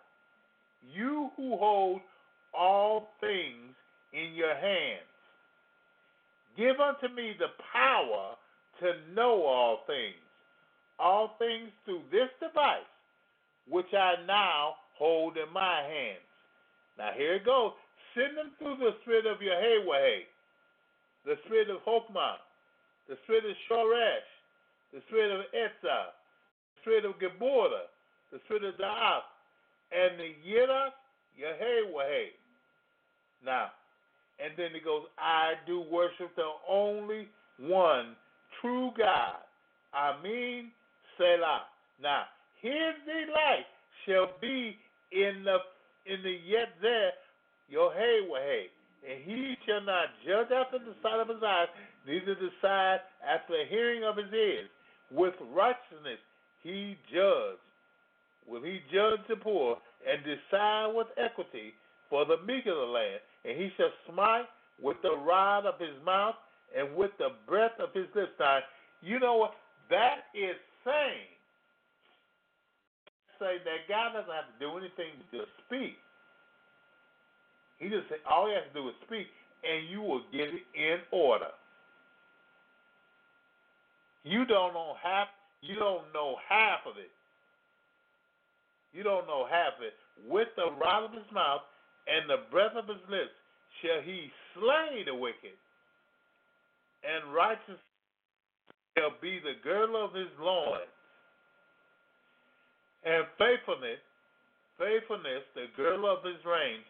you 0.94 1.30
who 1.38 1.56
hold 1.56 2.02
all 2.52 3.08
things 3.18 3.74
in 4.12 4.34
your 4.34 4.54
hands, 4.54 5.08
give 6.54 6.80
unto 6.80 7.08
me 7.14 7.34
the 7.38 7.48
power 7.72 8.34
to 8.80 9.14
know 9.14 9.42
all 9.42 9.84
things, 9.86 10.20
all 10.98 11.34
things 11.38 11.70
through 11.86 12.02
this 12.12 12.28
device, 12.40 12.82
which 13.70 13.94
I 13.94 14.16
now 14.26 14.74
hold 14.98 15.36
in 15.36 15.52
my 15.52 15.82
hands. 15.82 16.26
Now 16.98 17.10
here 17.16 17.34
it 17.34 17.44
goes. 17.44 17.72
Send 18.14 18.36
them 18.36 18.52
through 18.58 18.76
the 18.78 18.96
spirit 19.02 19.26
of 19.26 19.40
Yahweh, 19.40 20.26
the 21.24 21.36
spirit 21.46 21.70
of 21.70 21.78
Hokmah, 21.86 22.42
the 23.08 23.16
spirit 23.24 23.44
of 23.44 23.56
Shoresh, 23.70 24.28
the 24.92 25.00
spirit 25.06 25.30
of 25.30 25.46
Etzah, 25.54 26.10
the 26.10 26.80
spirit 26.82 27.04
of 27.04 27.12
Geburah, 27.20 27.86
the 28.32 28.40
spirit 28.44 28.64
of 28.64 28.74
Da'af, 28.74 29.22
and 29.92 30.18
the 30.18 30.34
Yirah 30.44 30.90
Yahweh. 31.36 32.32
Now, 33.44 33.70
and 34.42 34.52
then 34.56 34.74
it 34.74 34.84
goes, 34.84 35.04
I 35.18 35.54
do 35.66 35.80
worship 35.80 36.34
the 36.34 36.50
only 36.68 37.28
one 37.58 38.16
true 38.60 38.90
God. 38.96 39.36
I 39.92 40.20
mean, 40.22 40.70
Selah. 41.16 41.62
Now, 42.02 42.24
his 42.60 42.94
delight 43.06 43.66
shall 44.06 44.30
be 44.40 44.76
in 45.12 45.44
the 45.44 45.58
in 46.06 46.22
the 46.22 46.36
yet 46.46 46.68
there 46.80 47.12
Yohewah, 47.72 48.64
and 49.08 49.22
he 49.24 49.54
shall 49.66 49.82
not 49.82 50.08
judge 50.26 50.50
after 50.50 50.78
the 50.78 50.94
sight 51.02 51.20
of 51.20 51.28
his 51.28 51.42
eyes, 51.44 51.68
neither 52.06 52.34
decide 52.34 53.00
after 53.26 53.52
the 53.52 53.64
hearing 53.68 54.04
of 54.04 54.16
his 54.16 54.32
ears. 54.32 54.68
With 55.10 55.34
righteousness 55.54 56.20
he 56.62 56.96
judge. 57.12 57.60
Will 58.46 58.62
he 58.62 58.80
judge 58.92 59.20
the 59.28 59.36
poor 59.36 59.76
and 60.08 60.24
decide 60.24 60.94
with 60.94 61.08
equity 61.16 61.74
for 62.08 62.24
the 62.24 62.38
meek 62.46 62.66
of 62.66 62.76
the 62.76 62.88
land? 62.88 63.20
And 63.44 63.56
he 63.56 63.70
shall 63.76 63.92
smite 64.10 64.48
with 64.80 64.96
the 65.02 65.16
rod 65.16 65.66
of 65.66 65.78
his 65.78 65.96
mouth 66.04 66.34
and 66.76 66.94
with 66.96 67.10
the 67.18 67.28
breath 67.46 67.78
of 67.78 67.92
his 67.92 68.06
lips. 68.14 68.32
Now, 68.40 68.60
you 69.02 69.20
know 69.20 69.36
what? 69.36 69.54
That 69.90 70.28
is 70.34 70.56
saying 70.84 71.28
say 73.38 73.62
that 73.64 73.86
God 73.88 74.14
doesn't 74.14 74.30
have 74.30 74.50
to 74.50 74.58
do 74.58 74.76
anything 74.78 75.14
to 75.18 75.24
just 75.30 75.50
speak. 75.66 75.96
He 77.78 77.88
just 77.88 78.10
say 78.10 78.18
all 78.28 78.46
he 78.50 78.54
has 78.54 78.66
to 78.70 78.74
do 78.74 78.88
is 78.90 78.98
speak, 79.06 79.30
and 79.62 79.88
you 79.88 80.02
will 80.02 80.22
get 80.30 80.50
it 80.50 80.66
in 80.74 80.98
order. 81.10 81.54
You 84.24 84.44
don't 84.44 84.74
know 84.74 84.94
half. 85.02 85.28
You 85.62 85.74
don't 85.74 86.06
know 86.12 86.36
half 86.48 86.86
of 86.86 86.98
it. 86.98 87.10
You 88.92 89.02
don't 89.02 89.26
know 89.26 89.46
half 89.48 89.78
of 89.78 89.82
it. 89.86 89.94
With 90.26 90.48
the 90.56 90.70
rod 90.74 91.04
of 91.04 91.12
his 91.12 91.26
mouth 91.32 91.62
and 92.06 92.28
the 92.28 92.50
breath 92.50 92.74
of 92.74 92.88
his 92.88 93.02
lips 93.08 93.34
shall 93.82 94.02
he 94.02 94.30
slay 94.54 95.06
the 95.06 95.14
wicked, 95.14 95.54
and 97.06 97.32
righteousness 97.32 97.78
shall 98.98 99.14
be 99.22 99.38
the 99.38 99.54
girdle 99.62 100.02
of 100.04 100.14
his 100.14 100.30
loins 100.40 100.97
and 103.08 103.24
faithfulness, 103.40 104.00
faithfulness, 104.76 105.42
the 105.54 105.72
girdle 105.76 106.10
of 106.10 106.24
his 106.24 106.44
reign. 106.44 106.84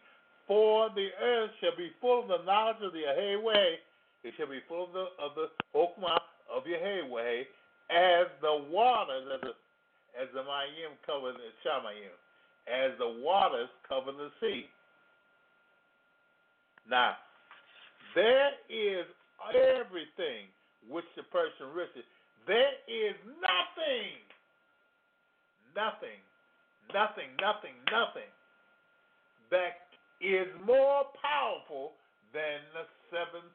For 0.46 0.90
the 0.94 1.08
earth 1.22 1.50
shall 1.60 1.76
be 1.76 1.92
full 2.00 2.22
of 2.22 2.28
the 2.28 2.42
knowledge 2.44 2.82
of 2.82 2.92
the 2.92 3.06
Yahweh, 3.06 3.78
it 4.24 4.34
shall 4.36 4.48
be 4.48 4.60
full 4.66 4.84
of 4.84 4.92
the 4.92 5.06
of 5.22 5.36
the 5.36 5.46
Hokmah 5.76 6.18
of 6.50 6.66
Yahweh, 6.66 7.46
as 7.90 8.26
the 8.42 8.66
waters, 8.70 9.28
as 9.34 9.40
the 9.42 9.54
as 10.18 10.28
the 10.34 10.42
Mayim 10.42 10.98
cover 11.06 11.32
the 11.32 11.52
Shamayim, 11.62 12.16
as 12.66 12.98
the 12.98 13.22
waters 13.22 13.68
cover 13.88 14.10
the 14.10 14.30
sea. 14.40 14.66
Now, 16.90 17.14
there 18.14 18.50
is 18.68 19.06
everything 19.54 20.48
which 20.88 21.04
the 21.14 21.22
person 21.24 21.68
risks. 21.76 22.00
There 22.46 22.72
is 22.88 23.14
nothing 23.38 24.16
nothing, 25.78 26.18
nothing, 26.90 27.30
nothing, 27.38 27.78
nothing 27.86 28.30
that 29.54 29.86
is 30.18 30.50
more 30.66 31.06
powerful 31.22 31.94
than 32.34 32.58
the 32.74 32.82
seven 33.14 33.46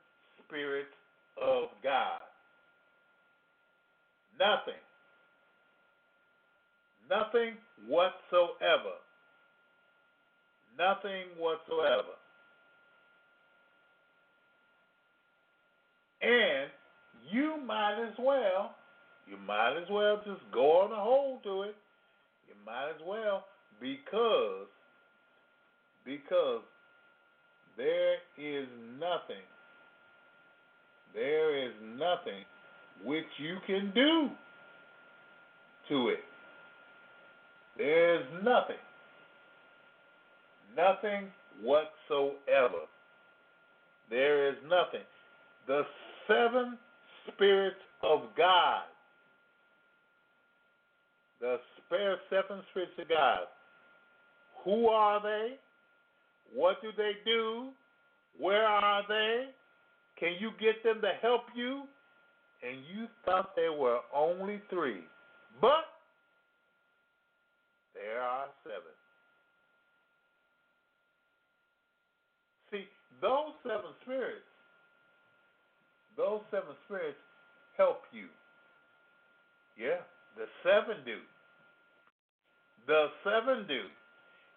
spirits 0.48 0.96
of 1.36 1.68
God. 1.84 2.24
Nothing. 4.40 4.80
Nothing 7.12 7.60
whatsoever. 7.92 8.96
Nothing 10.80 11.28
whatsoever. 11.38 12.16
And 16.22 16.72
you 17.30 17.58
might 17.68 18.02
as 18.02 18.16
well, 18.18 18.76
you 19.28 19.36
might 19.46 19.78
as 19.78 19.90
well 19.92 20.22
just 20.26 20.42
go 20.54 20.84
on 20.84 20.92
a 20.94 20.96
hold 20.96 21.44
to 21.44 21.64
it 21.64 21.76
you 22.54 22.66
might 22.66 22.90
as 22.90 23.02
well 23.06 23.46
because 23.82 24.68
because 26.06 26.62
there 27.78 28.16
is 28.38 28.68
nothing 29.00 29.44
there 31.14 31.66
is 31.66 31.74
nothing 31.98 32.44
which 33.04 33.26
you 33.38 33.58
can 33.68 33.92
do 33.94 34.30
to 35.90 36.10
it. 36.10 36.24
There's 37.78 38.26
nothing. 38.44 38.82
Nothing 40.76 41.28
whatsoever. 41.62 42.88
There 44.10 44.50
is 44.50 44.56
nothing. 44.64 45.06
The 45.68 45.84
seven 46.28 46.78
spirits 47.28 47.78
of 48.02 48.22
God 48.36 48.84
the 51.40 51.58
spare 51.94 52.18
seven 52.30 52.64
spirits 52.72 52.94
of 53.00 53.10
God. 53.10 53.46
Who 54.64 54.88
are 54.88 55.22
they? 55.22 55.56
What 56.54 56.82
do 56.82 56.90
they 56.96 57.12
do? 57.26 57.70
Where 58.40 58.66
are 58.66 59.04
they? 59.08 59.50
Can 60.20 60.34
you 60.40 60.52
get 60.60 60.84
them 60.84 61.02
to 61.02 61.12
help 61.22 61.44
you? 61.56 61.84
And 62.68 62.80
you 62.96 63.08
thought 63.26 63.56
there 63.56 63.74
were 63.74 64.00
only 64.16 64.62
three. 64.70 65.02
But 65.60 65.86
there 67.94 68.22
are 68.22 68.46
seven. 68.64 68.94
See, 72.72 72.86
those 73.22 73.54
seven 73.64 73.92
spirits, 74.04 74.42
those 76.16 76.42
seven 76.50 76.74
spirits 76.86 77.18
help 77.78 78.02
you. 78.12 78.28
Yeah, 79.78 80.02
the 80.38 80.46
seven 80.64 81.04
do. 81.06 81.18
The 82.88 83.08
seven 83.24 83.66
do. 83.68 83.82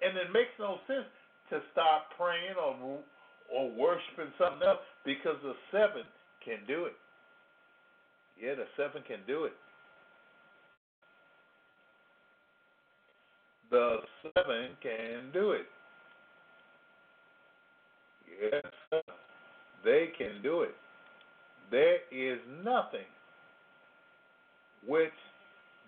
And 0.02 0.16
it 0.16 0.32
makes 0.32 0.52
no 0.58 0.78
sense 0.86 1.08
to 1.50 1.60
start 1.72 2.02
praying 2.16 2.56
or 2.60 2.98
or 3.52 3.70
worshiping 3.70 4.32
something 4.38 4.66
else 4.66 4.80
because 5.04 5.36
the 5.42 5.54
seven 5.70 6.02
can 6.44 6.58
do 6.66 6.86
it. 6.86 6.96
Yeah, 8.40 8.54
the 8.54 8.66
seven 8.76 9.02
can 9.06 9.20
do 9.26 9.44
it. 9.44 9.52
The 13.70 13.98
seven 14.22 14.70
can 14.82 15.30
do 15.32 15.52
it. 15.52 15.66
Yes, 18.42 19.02
they 19.84 20.08
can 20.18 20.42
do 20.42 20.62
it. 20.62 20.74
There 21.70 21.98
is 22.12 22.38
nothing 22.64 23.06
which 24.86 25.10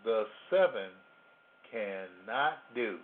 the 0.04 0.24
seven 0.50 0.90
cannot 1.70 2.58
do. 2.74 2.98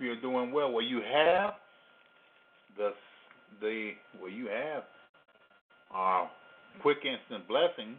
You're 0.00 0.20
doing 0.20 0.52
well. 0.52 0.70
Well, 0.70 0.84
you 0.84 1.00
have 1.00 1.54
the 2.76 2.90
the 3.60 3.90
well, 4.20 4.30
you 4.30 4.46
have 4.46 4.84
our 5.90 6.30
quick 6.82 6.98
instant 6.98 7.48
blessing 7.48 7.96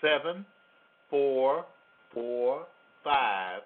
seven, 0.00 0.44
four, 1.08 1.64
four, 2.12 2.66
five, 3.04 3.60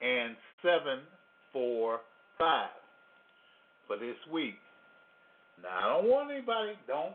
and 0.00 0.34
seven, 0.62 1.00
four, 1.52 2.00
five 2.38 2.70
for 3.86 3.96
this 3.96 4.16
week. 4.32 4.54
Now 5.62 5.68
I 5.78 6.02
don't 6.02 6.10
want 6.10 6.30
anybody 6.30 6.72
don't 6.86 7.14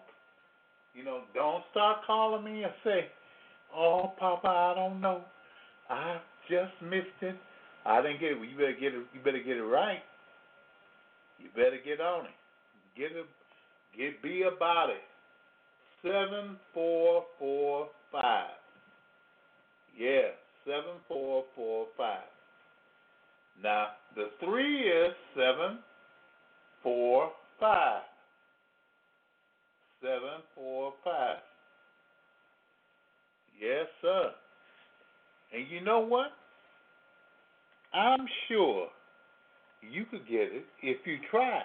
you 0.93 1.03
know 1.03 1.21
don't 1.33 1.63
start 1.71 1.99
calling 2.05 2.43
me 2.43 2.63
and 2.63 2.73
say, 2.83 3.07
"Oh, 3.75 4.13
Papa, 4.19 4.47
I 4.47 4.73
don't 4.75 5.01
know, 5.01 5.21
I 5.89 6.19
just 6.49 6.73
missed 6.81 7.21
it. 7.21 7.35
I 7.85 8.01
didn't 8.01 8.19
get 8.19 8.31
it." 8.31 8.37
You 8.37 8.57
better 8.57 8.73
get 8.73 8.93
it. 8.93 9.05
You 9.13 9.19
better 9.23 9.43
get 9.43 9.57
it 9.57 9.63
right. 9.63 10.03
You 11.39 11.49
better 11.55 11.79
get 11.83 12.01
on 12.01 12.25
it. 12.25 12.31
Get 12.97 13.11
it. 13.11 13.25
Get 13.97 14.21
be 14.21 14.43
about 14.43 14.89
it. 14.89 15.03
Seven 16.01 16.57
four 16.73 17.25
four 17.39 17.89
five. 18.11 18.49
Yeah, 19.97 20.29
seven 20.65 20.99
four 21.07 21.45
four 21.55 21.87
five. 21.97 22.27
Now 23.63 23.87
the 24.15 24.29
three 24.43 24.81
is 24.81 25.13
seven 25.35 25.79
four 26.83 27.31
five. 27.59 28.01
Seven 30.01 30.43
four 30.53 30.93
five. 31.03 31.37
Yes, 33.61 33.85
sir. 34.01 34.31
And 35.53 35.67
you 35.69 35.81
know 35.81 35.99
what? 35.99 36.31
I'm 37.95 38.27
sure 38.49 38.89
you 39.81 40.05
could 40.11 40.27
get 40.27 40.49
it 40.51 40.65
if 40.81 40.97
you 41.05 41.17
tried. 41.31 41.63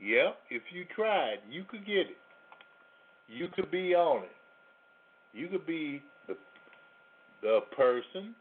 Yep, 0.00 0.36
if 0.50 0.62
you 0.72 0.84
tried, 0.94 1.38
you 1.50 1.64
could 1.68 1.84
get 1.84 2.06
it. 2.06 2.16
You 3.28 3.48
could 3.54 3.70
be 3.70 3.94
on 3.94 4.22
it. 4.22 4.30
You 5.32 5.48
could 5.48 5.66
be 5.66 6.02
the 6.28 6.36
the 7.42 7.60
person. 7.76 8.34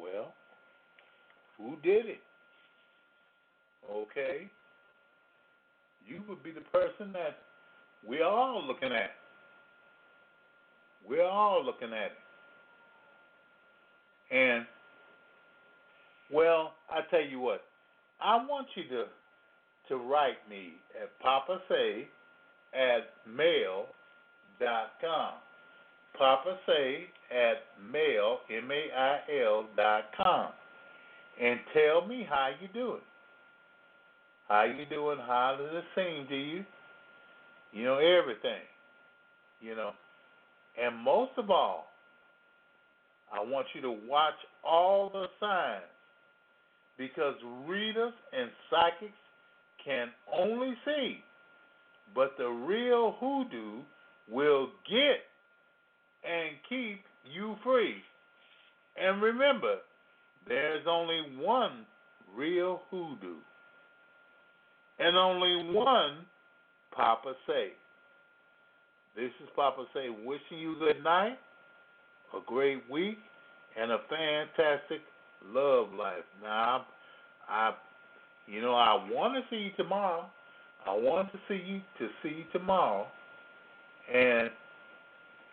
Well, 0.00 0.32
who 1.58 1.76
did 1.82 2.06
it? 2.06 2.20
Okay. 3.92 4.50
You 6.06 6.22
would 6.28 6.42
be 6.42 6.52
the 6.52 6.60
person 6.60 7.12
that 7.12 7.38
we're 8.06 8.24
all 8.24 8.64
looking 8.66 8.92
at. 8.92 9.10
We're 11.06 11.26
all 11.26 11.62
looking 11.64 11.92
at 11.92 12.12
it. 12.12 12.27
And, 14.30 14.66
well, 16.32 16.74
I 16.90 17.00
tell 17.10 17.24
you 17.24 17.40
what, 17.40 17.62
I 18.20 18.36
want 18.36 18.66
you 18.74 18.84
to 18.88 19.04
to 19.88 19.96
write 19.96 20.36
me 20.50 20.72
at 21.02 21.18
Papa 21.20 21.60
Say 21.68 22.08
at 22.74 23.08
mail 23.26 23.86
dot 24.60 24.90
com. 25.00 25.34
Papa 26.18 26.58
Say 26.66 27.06
at 27.30 27.62
mail 27.90 28.40
M 28.50 28.70
A 28.70 28.98
I 28.98 29.20
L 29.44 29.66
dot 29.76 30.04
com. 30.22 30.50
And 31.40 31.58
tell 31.72 32.06
me 32.06 32.26
how 32.28 32.50
you 32.60 32.68
doing. 32.74 33.00
How 34.48 34.64
you 34.64 34.84
doing? 34.86 35.18
How 35.18 35.56
does 35.58 35.70
it 35.72 35.84
seem 35.94 36.26
to 36.28 36.36
you? 36.36 36.64
You 37.72 37.84
know, 37.84 37.98
everything. 37.98 38.62
You 39.60 39.74
know. 39.74 39.92
And 40.82 40.96
most 40.96 41.32
of 41.38 41.50
all, 41.50 41.87
I 43.32 43.40
want 43.40 43.66
you 43.74 43.80
to 43.82 43.90
watch 43.90 44.34
all 44.64 45.10
the 45.10 45.26
signs 45.40 45.82
because 46.96 47.34
readers 47.66 48.12
and 48.32 48.50
psychics 48.70 49.12
can 49.84 50.08
only 50.34 50.74
see, 50.84 51.18
but 52.14 52.34
the 52.38 52.48
real 52.48 53.16
hoodoo 53.20 53.82
will 54.30 54.68
get 54.88 55.20
and 56.24 56.56
keep 56.68 57.02
you 57.32 57.56
free. 57.62 57.96
And 59.00 59.22
remember, 59.22 59.76
there's 60.46 60.84
only 60.88 61.20
one 61.38 61.86
real 62.34 62.82
hoodoo. 62.90 63.36
And 64.98 65.16
only 65.16 65.72
one 65.72 66.26
Papa 66.94 67.34
Say. 67.46 67.68
This 69.14 69.30
is 69.42 69.48
Papa 69.54 69.84
Say 69.94 70.08
wishing 70.24 70.58
you 70.58 70.76
good 70.78 71.02
night, 71.04 71.38
a 72.34 72.40
great 72.46 72.88
week, 72.90 73.18
and 73.80 73.92
a 73.92 73.98
fantastic 74.08 75.00
love 75.44 75.92
life. 75.92 76.24
Now, 76.42 76.86
I, 77.48 77.68
I 77.70 77.74
you 78.46 78.60
know, 78.62 78.74
I 78.74 78.94
want 79.10 79.34
to 79.34 79.42
see 79.50 79.62
you 79.62 79.70
tomorrow. 79.76 80.26
I 80.86 80.94
want 80.94 81.30
to 81.32 81.38
see 81.48 81.62
you 81.64 81.80
to 81.98 82.08
see 82.22 82.36
you 82.38 82.44
tomorrow, 82.52 83.06
and 84.12 84.50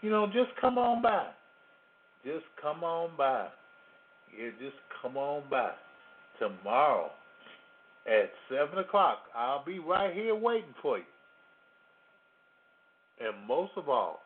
you 0.02 0.10
know, 0.10 0.28
just 0.28 0.56
come 0.62 0.78
on 0.78 1.02
by. 1.02 1.28
Just 2.24 2.46
come 2.62 2.84
on 2.84 3.12
by. 3.18 3.48
Yeah, 4.38 4.50
just 4.60 4.78
come 5.02 5.18
on 5.18 5.44
by 5.50 5.72
tomorrow 6.40 7.12
at 8.08 8.32
seven 8.50 8.80
o'clock. 8.80 9.20
I'll 9.36 9.66
be 9.66 9.80
right 9.80 10.14
here 10.14 10.36
waiting 10.36 10.74
for 10.82 10.98
you. 10.98 11.04
And 13.20 13.48
most 13.48 13.72
of 13.78 13.90
all, 13.90 14.22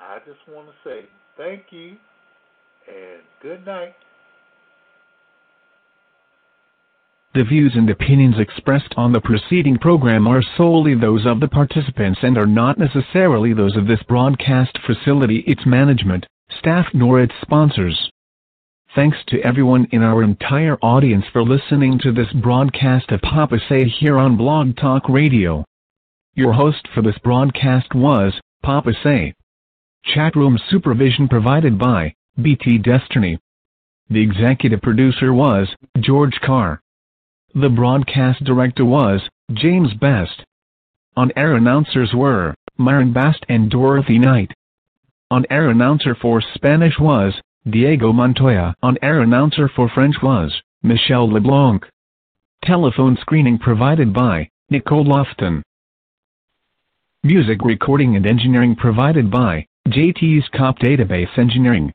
I 0.00 0.18
just 0.26 0.38
want 0.48 0.68
to 0.68 0.74
say 0.88 1.06
thank 1.36 1.64
you 1.70 1.96
and 2.88 3.22
good 3.42 3.64
night. 3.66 3.94
The 7.34 7.44
views 7.44 7.72
and 7.74 7.90
opinions 7.90 8.36
expressed 8.38 8.94
on 8.96 9.12
the 9.12 9.20
preceding 9.20 9.76
program 9.76 10.26
are 10.26 10.42
solely 10.56 10.94
those 10.94 11.26
of 11.26 11.38
the 11.40 11.48
participants 11.48 12.20
and 12.22 12.38
are 12.38 12.46
not 12.46 12.78
necessarily 12.78 13.52
those 13.52 13.76
of 13.76 13.86
this 13.86 14.02
broadcast 14.08 14.78
facility, 14.86 15.40
its 15.40 15.66
management, 15.66 16.24
staff, 16.58 16.86
nor 16.94 17.20
its 17.20 17.34
sponsors. 17.42 18.10
Thanks 18.94 19.18
to 19.26 19.40
everyone 19.42 19.86
in 19.92 20.02
our 20.02 20.22
entire 20.22 20.78
audience 20.80 21.26
for 21.30 21.42
listening 21.42 21.98
to 21.98 22.12
this 22.12 22.32
broadcast 22.32 23.10
of 23.10 23.20
Papa 23.20 23.58
Say 23.68 23.84
here 23.86 24.16
on 24.16 24.38
Blog 24.38 24.74
Talk 24.76 25.06
Radio. 25.06 25.62
Your 26.34 26.54
host 26.54 26.88
for 26.94 27.02
this 27.02 27.18
broadcast 27.18 27.94
was 27.94 28.32
Papa 28.62 28.92
Say. 29.02 29.34
Chatroom 30.14 30.56
supervision 30.70 31.26
provided 31.26 31.78
by 31.78 32.14
BT 32.40 32.78
Destiny. 32.78 33.38
The 34.08 34.22
executive 34.22 34.80
producer 34.80 35.32
was 35.34 35.68
George 35.98 36.38
Carr. 36.44 36.80
The 37.54 37.68
broadcast 37.68 38.44
director 38.44 38.84
was 38.84 39.22
James 39.52 39.94
Best. 39.94 40.44
On-air 41.16 41.56
announcers 41.56 42.12
were 42.14 42.54
Myron 42.78 43.12
Bast 43.12 43.44
and 43.48 43.68
Dorothy 43.68 44.18
Knight. 44.18 44.52
On-air 45.30 45.70
announcer 45.70 46.14
for 46.14 46.40
Spanish 46.54 46.94
was 47.00 47.34
Diego 47.68 48.12
Montoya. 48.12 48.76
On-air 48.82 49.22
announcer 49.22 49.68
for 49.74 49.88
French 49.88 50.16
was 50.22 50.54
Michelle 50.84 51.28
LeBlanc. 51.28 51.84
Telephone 52.62 53.16
screening 53.20 53.58
provided 53.58 54.12
by 54.12 54.48
Nicole 54.70 55.04
Lofton. 55.04 55.62
Music 57.24 57.58
recording 57.64 58.14
and 58.14 58.24
engineering 58.24 58.76
provided 58.76 59.32
by 59.32 59.66
JT's 59.86 60.48
Cop 60.48 60.80
Database 60.80 61.38
Engineering. 61.38 61.92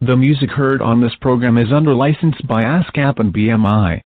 The 0.00 0.16
music 0.16 0.50
heard 0.50 0.82
on 0.82 1.00
this 1.00 1.14
program 1.20 1.56
is 1.56 1.72
under 1.72 1.94
license 1.94 2.34
by 2.48 2.64
ASCAP 2.64 3.20
and 3.20 3.32
BMI. 3.32 4.00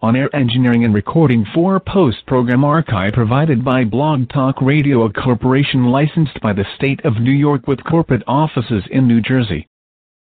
On-air 0.00 0.34
engineering 0.34 0.84
and 0.84 0.92
recording 0.92 1.46
for 1.54 1.78
post-program 1.78 2.64
archive 2.64 3.12
provided 3.12 3.64
by 3.64 3.84
Blog 3.84 4.28
Talk 4.30 4.60
Radio 4.60 5.04
a 5.04 5.12
corporation 5.12 5.92
licensed 5.92 6.40
by 6.40 6.52
the 6.52 6.66
state 6.74 7.04
of 7.04 7.20
New 7.20 7.30
York 7.30 7.68
with 7.68 7.84
corporate 7.84 8.24
offices 8.26 8.82
in 8.90 9.06
New 9.06 9.20
Jersey. 9.20 9.68